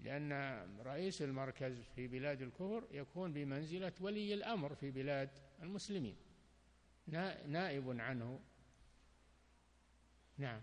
[0.00, 0.32] لأن
[0.80, 5.30] رئيس المركز في بلاد الكفر يكون بمنزلة ولي الأمر في بلاد
[5.62, 6.16] المسلمين.
[7.46, 8.40] نائب عنه.
[10.38, 10.60] نعم.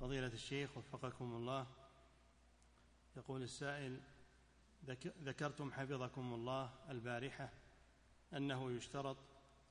[0.00, 1.66] فضيلة الشيخ وفقكم الله
[3.16, 4.00] يقول السائل
[5.22, 7.52] ذكرتم حفظكم الله البارحة
[8.32, 9.16] أنه يشترط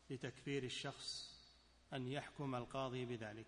[0.09, 1.35] لتكفير الشخص
[1.93, 3.47] أن يحكم القاضي بذلك.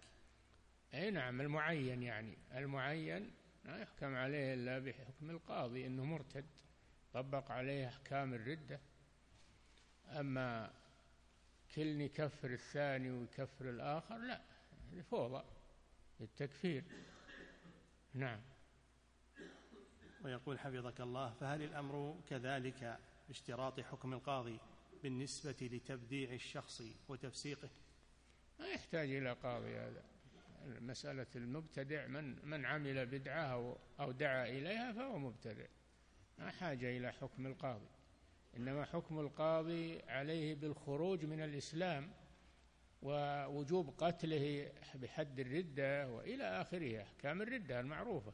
[0.93, 2.37] أي نعم المعين يعني.
[2.51, 3.31] المعين
[3.67, 6.45] لا يحكم عليه إلا بحكم القاضي إنه مرتد
[7.13, 8.79] طبق عليه أحكام الردة.
[10.07, 10.73] أما
[11.75, 14.41] كل يكفر الثاني ويكفر الآخر لا
[15.11, 15.43] فوضى
[16.21, 16.83] التكفير
[18.13, 18.41] نعم.
[20.23, 24.59] ويقول حفظك الله فهل الأمر كذلك باشتراط حكم القاضي
[25.03, 27.69] بالنسبة لتبديع الشخص وتفسيقه؟
[28.59, 30.03] ما يحتاج إلى قاضي هذا.
[30.65, 35.65] مسألة المبتدع من من عمل بدعة أو دعا إليها فهو مبتدع.
[36.39, 37.87] ما حاجة إلى حكم القاضي.
[38.57, 42.11] إنما حكم القاضي عليه بالخروج من الإسلام
[43.01, 48.33] ووجوب قتله بحد الردة وإلى آخره أحكام الردة المعروفة.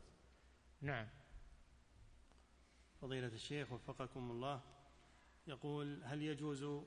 [0.82, 1.08] نعم.
[3.02, 4.62] فضيلة الشيخ وفقكم الله
[5.48, 6.84] يقول هل يجوز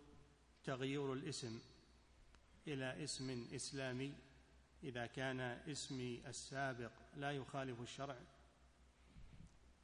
[0.65, 1.61] تغيير الاسم
[2.69, 4.15] إلى اسم إسلامي؟
[4.87, 8.17] إذا كان اسمي السابق لا يخالف الشرع.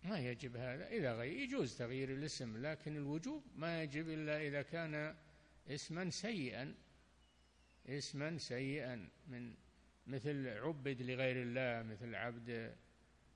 [0.04, 0.88] ما يجب هذا.
[0.88, 5.14] إذا غير يجوز تغيير الاسم لكن الوجوب ما يجب إلا إذا كان
[5.68, 6.74] اسما سيئا.
[7.86, 9.54] اسما سيئا من
[10.06, 12.76] مثل عبد لغير الله مثل عبد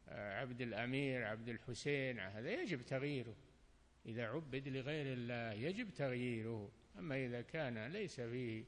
[0.08, 3.36] عبد الأمير عبد الحسين هذا يجب تغييره.
[4.06, 6.72] إذا عبد لغير الله يجب تغييره.
[6.98, 8.64] أما إذا كان ليس فيه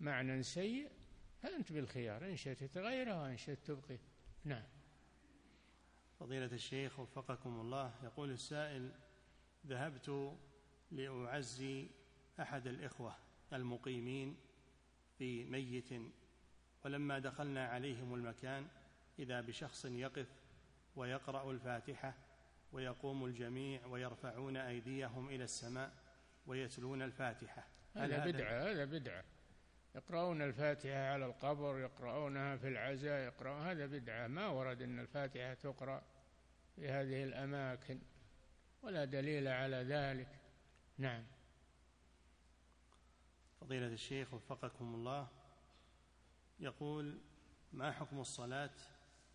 [0.00, 0.97] معنى سيء
[1.42, 3.98] فأنت بالخيار؟ إن شئت تغيره وإن شئت تبقي.
[4.44, 4.64] نعم.
[6.20, 8.92] فضيلة الشيخ وفقكم الله يقول السائل
[9.66, 10.36] ذهبت
[10.90, 11.88] لأعزي
[12.40, 13.16] أحد الإخوة
[13.52, 14.36] المقيمين
[15.18, 15.88] في ميت
[16.84, 18.66] ولما دخلنا عليهم المكان
[19.18, 20.28] إذا بشخص يقف
[20.96, 22.14] ويقرأ الفاتحة
[22.72, 25.92] ويقوم الجميع ويرفعون أيديهم إلى السماء
[26.46, 27.66] ويتلون الفاتحة.
[27.94, 29.24] هذا بدعة هذا بدعة.
[29.94, 34.26] يقرؤون الفاتحة على القبر يقرؤونها في العزاء يقرؤون هذا بدعة.
[34.26, 36.02] ما ورد أن الفاتحة تقرأ
[36.76, 37.98] في هذه الأماكن
[38.82, 40.28] ولا دليل على ذلك.
[40.98, 41.24] نعم.
[43.60, 45.28] فضيلة الشيخ وفقكم الله
[46.60, 47.18] يقول
[47.72, 48.70] ما حكم الصلاة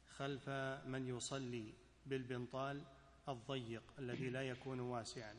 [0.07, 0.49] خلف
[0.85, 1.73] من يصلي
[2.05, 2.83] بالبنطال
[3.29, 5.35] الضيق الذي لا يكون واسعا؟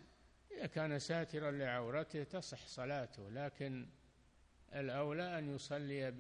[0.51, 3.87] إذا كان ساترا لعورته تصح صلاته لكن
[4.75, 6.11] الأولى أن يصلي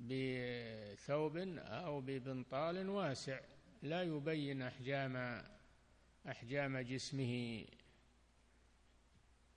[0.00, 3.40] بثوب أو ببنطال واسع
[3.82, 5.42] لا يبين أحجام
[6.28, 7.64] أحجام جسمه.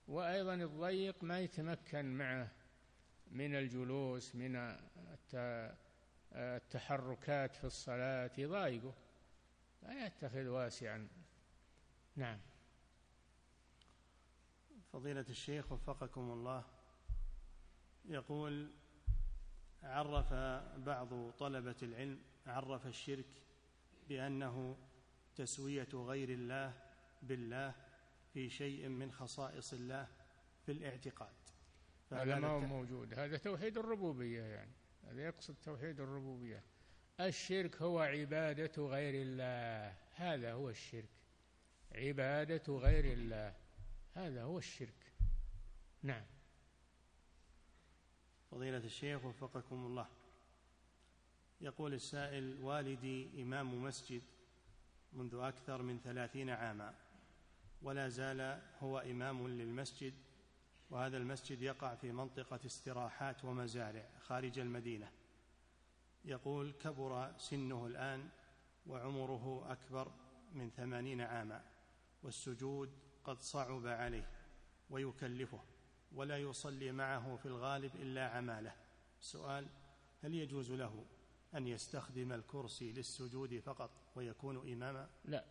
[0.08, 2.50] وأيضا الضيق ما يتمكن معه
[3.30, 4.76] من الجلوس من
[6.32, 8.94] التحركات في الصلاة يضايقه
[9.82, 11.08] لا يتخذ واسعا.
[12.16, 12.38] نعم.
[14.92, 16.64] فضيلة الشيخ وفقكم الله.
[18.10, 18.70] يقول
[19.82, 20.32] عرف
[20.76, 23.42] بعض طلبة العلم عرف الشرك
[24.08, 24.76] بأنه
[25.36, 26.74] تسوية غير الله
[27.22, 27.74] بالله
[28.32, 30.08] في شيء من خصائص الله
[30.66, 31.34] في الاعتقاد.
[32.12, 33.14] هذا ما هو موجود.
[33.14, 34.72] هذا توحيد الربوبية يعني.
[35.04, 36.62] هذا يقصد توحيد الربوبية.
[37.20, 39.96] الشرك هو عبادة غير الله.
[40.14, 41.10] هذا هو الشرك.
[41.92, 43.54] عبادة غير الله.
[44.14, 45.12] هذا هو الشرك.
[46.02, 46.24] نعم.
[48.50, 50.06] فضيلة الشيخ وفقكم الله.
[51.60, 54.22] يقول السائل والدي إمام مسجد
[55.12, 56.94] منذ أكثر من ثلاثين عاما
[57.82, 60.14] ولا زال هو إمام للمسجد
[60.90, 65.12] وهذا المسجد يقع في منطقة استراحات ومزارع خارج المدينة.
[66.24, 68.28] يقول كبر سنه الآن
[68.86, 70.12] وعمره أكبر
[70.52, 71.64] من ثمانين عاما
[72.22, 72.90] والسجود
[73.24, 74.30] قد صعب عليه
[74.90, 75.60] ويكلفه.
[76.14, 78.74] ولا يصلي معه في الغالب إلا عماله.
[79.20, 79.66] سؤال
[80.22, 81.04] هل يجوز له
[81.54, 85.44] أن يستخدم الكرسي للسجود فقط ويكون إماما؟ لا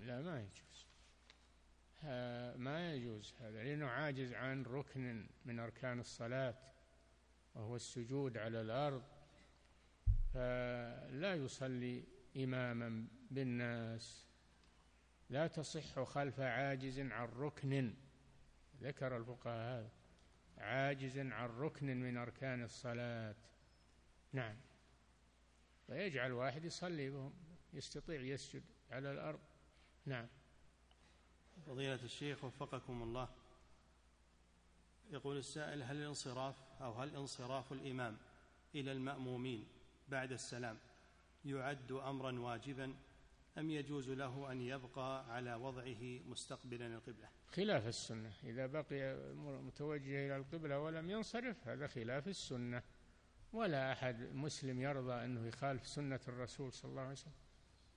[0.00, 0.86] لا ما يجوز.
[2.60, 6.54] ما يجوز هذا لأنه عاجز عن ركن من أركان الصلاة
[7.54, 9.02] وهو السجود على الأرض.
[10.34, 12.04] فلا يصلي
[12.36, 14.26] إماما بالناس.
[15.30, 17.94] لا تصح خلف عاجز عن ركن
[18.82, 19.80] ذكر الفقهاء.
[19.80, 20.03] هذا
[20.58, 23.34] عاجز عن ركن من أركان الصلاة.
[24.32, 24.56] نعم.
[25.86, 27.32] فيجعل واحد يصلي بهم
[27.72, 29.40] يستطيع يسجد على الأرض.
[30.06, 30.26] نعم.
[31.66, 33.28] فضيلة الشيخ وفقكم الله.
[35.10, 38.16] يقول السائل هل الانصراف أو هل انصراف الإمام
[38.74, 39.66] إلى المأمومين
[40.08, 40.78] بعد السلام
[41.44, 42.94] يعد أمرا واجبا
[43.58, 48.32] أم يجوز له أن يبقى على وضعه مستقبلا القبلة؟ خلاف السنة.
[48.44, 52.82] إذا بقي متوجه إلى القبلة ولم ينصرف هذا خلاف السنة.
[53.52, 57.32] ولا أحد مسلم يرضى أنه يخالف سنة الرسول صلى الله عليه وسلم.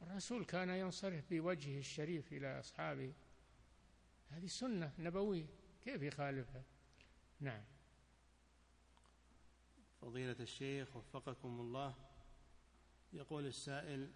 [0.02, 3.14] الرسول كان ينصرف بوجهه الشريف إلى أصحابه.
[4.30, 5.46] هذه سنة نبوية
[5.82, 6.64] كيف يخالفها؟
[7.40, 7.64] نعم.
[10.02, 11.96] فضيلة الشيخ وفقكم الله
[13.14, 14.12] يقول السائل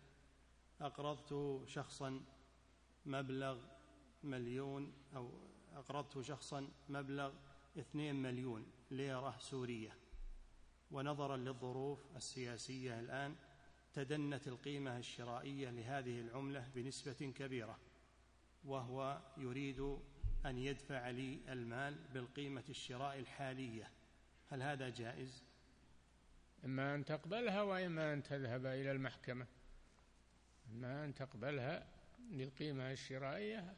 [0.82, 2.22] أقرضت شخصا
[3.06, 3.60] مبلغ
[4.24, 5.32] مليون أو
[5.74, 7.34] أقرضت شخصا مبلغ
[7.80, 9.98] اثنين مليون ليرة سورية.
[10.92, 13.36] ونظرا للظروف السياسية الآن
[13.94, 17.80] تدنت القيمة الشرائية لهذه العملة بنسبة كبيرة
[18.66, 19.98] وهو يريد
[20.46, 23.92] أن يدفع لي المال بالقيمة الشراء الحالية.
[24.50, 25.44] هل هذا جائز؟
[26.66, 29.48] إما أن تقبلها وإما أن تذهب إلى المحكمة.
[30.72, 31.88] إما أن تقبلها
[32.30, 33.76] للقيمة الشرائية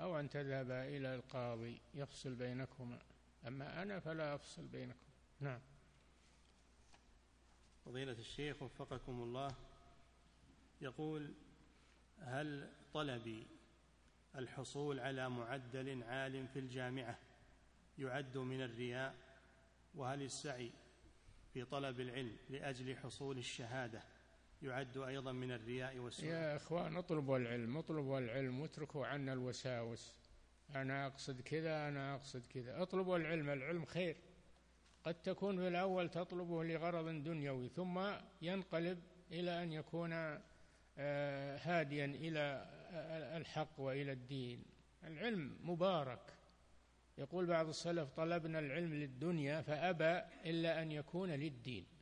[0.00, 2.98] أو أن تذهب إلى القاضي يفصل بينكما.
[3.46, 4.98] أما أنا فلا أفصل بينكم.
[5.40, 5.60] نعم.
[7.84, 9.54] فضيلة الشيخ وفقكم الله
[10.80, 11.34] يقول
[12.18, 13.46] هل طلبي
[14.36, 17.18] الحصول على معدل عال في الجامعة
[17.98, 19.14] يعد من الرياء؟
[19.94, 20.72] وهل السعي
[21.52, 24.02] في طلب العلم لأجل حصول الشهادة
[24.64, 30.14] يعد أيضا من الرياء والسوء يا إخوان اطلبوا العلم اطلبوا العلم واتركوا عنا الوساوس.
[30.74, 32.82] أنا أقصد كذا أنا أقصد كذا.
[32.82, 34.16] اطلبوا العلم العلم خير.
[35.04, 38.10] قد تكون في الأول تطلبه لغرض دنيوي ثم
[38.42, 40.12] ينقلب إلى أن يكون
[40.98, 42.70] آه، هاديا إلى
[43.36, 44.64] الحق وإلى الدين.
[45.04, 46.34] العلم مبارك.
[47.18, 51.93] يقول بعض السلف طلبنا العلم للدنيا فأبى إلا أن يكون للدين.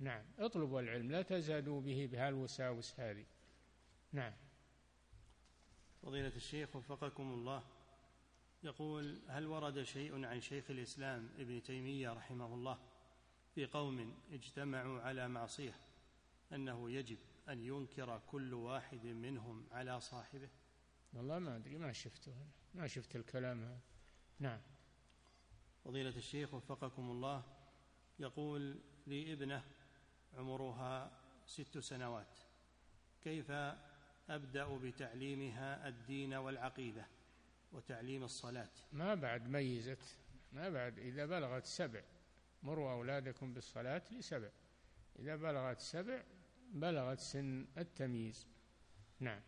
[0.00, 0.24] نعم.
[0.38, 3.26] اطلبوا العلم لا تزادوا به بهالوساوس هذه.
[4.12, 4.32] نعم.
[6.02, 7.62] فضيلة الشيخ وفقكم الله.
[8.62, 12.78] يقول هل ورد شيء عن شيخ الإسلام ابن تيمية رحمه الله
[13.54, 15.74] في قوم اجتمعوا على معصية
[16.52, 17.18] أنه يجب
[17.48, 20.48] أن ينكر كل واحد منهم على صاحبه؟
[21.12, 22.34] والله ما أدري ما شفته
[22.74, 23.80] ما شفت الكلام هذا.
[24.38, 24.60] نعم.
[25.84, 27.42] فضيلة الشيخ وفقكم الله
[28.18, 29.64] يقول لي ابنة
[30.38, 31.10] عمرها
[31.46, 32.38] ست سنوات.
[33.22, 33.50] كيف
[34.30, 37.06] أبدأ بتعليمها الدين والعقيدة
[37.72, 40.18] وتعليم الصلاة؟ ما بعد ميزت
[40.52, 42.02] ما بعد إذا بلغت سبع
[42.62, 44.50] مروا أولادكم بالصلاة لسبع.
[45.18, 46.22] إذا بلغت سبع
[46.72, 48.46] بلغت سن التمييز.
[49.20, 49.40] نعم.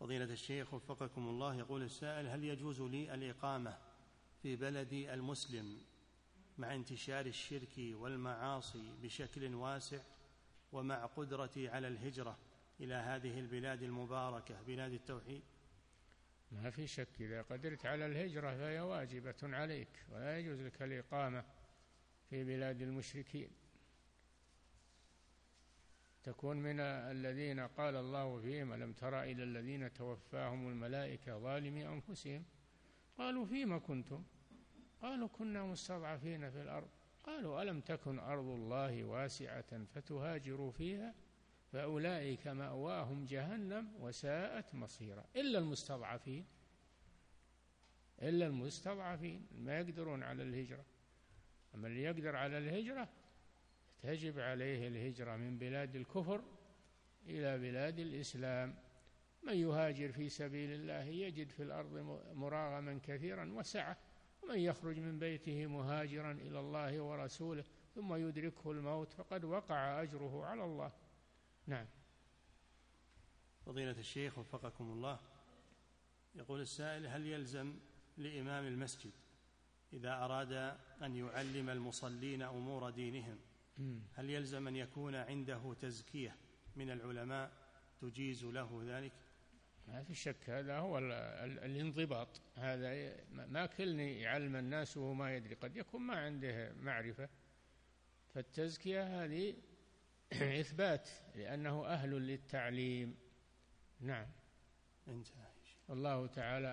[0.00, 3.78] فضيلة الشيخ وفقكم الله يقول السائل هل يجوز لي الإقامة
[4.42, 5.78] في بلدي المسلم
[6.58, 10.02] مع انتشار الشرك والمعاصي بشكل واسع
[10.72, 12.38] ومع قدرتي على الهجرة
[12.80, 15.42] إلى هذه البلاد المباركة بلاد التوحيد.
[16.52, 21.44] ما في شك إذا قدرت على الهجرة فهي واجبة عليك ولا يجوز لك الإقامة
[22.30, 23.50] في بلاد المشركين.
[26.22, 32.44] تكون من الذين قال الله فيهم ألم ترى إلى الذين توفاهم الملائكة ظالمي أنفسهم؟
[33.18, 34.24] قالوا فيما كنتم.
[35.02, 36.88] قالوا كنا مستضعفين في الأرض.
[37.24, 41.14] قالوا ألم تكن أرض الله واسعة فتهاجروا فيها؟
[41.72, 45.24] فأولئك مأواهم جهنم وساءت مصيرا.
[45.36, 46.44] إلا المستضعفين.
[48.22, 49.46] إلا المستضعفين.
[49.58, 50.84] ما يقدرون على الهجرة.
[51.74, 53.08] أما اللي يقدر على الهجرة
[54.02, 56.44] تجب عليه الهجرة من بلاد الكفر
[57.26, 58.74] إلى بلاد الإسلام.
[59.42, 61.92] من يهاجر في سبيل الله يجد في الأرض
[62.34, 63.96] مراغما كثيرا وسعة.
[64.42, 67.64] ومن يخرج من بيته مهاجرا إلى الله ورسوله
[67.94, 70.92] ثم يدركه الموت فقد وقع أجره على الله.
[71.66, 71.86] نعم.
[73.66, 75.20] فضيلة الشيخ وفقكم الله
[76.34, 77.78] يقول السائل هل يلزم
[78.16, 79.12] لإمام المسجد
[79.92, 80.52] إذا أراد
[81.02, 83.38] أن يعلم المصلين أمور دينهم
[84.14, 86.36] هل يلزم أن يكون عنده تزكية
[86.76, 87.52] من العلماء
[88.00, 89.12] تجيز له ذلك؟
[89.88, 92.40] ما في شك هذا هو الانضباط.
[92.56, 95.54] هذا ما كلني يعلم الناس وهو ما يدري.
[95.54, 97.28] قد يكون ما عنده معرفة
[98.34, 99.54] فالتزكية هذه
[100.60, 103.16] إثبات لأنه أهل للتعليم.
[104.00, 104.26] نعم.
[105.08, 105.52] انتهى
[105.90, 106.68] الله تعالى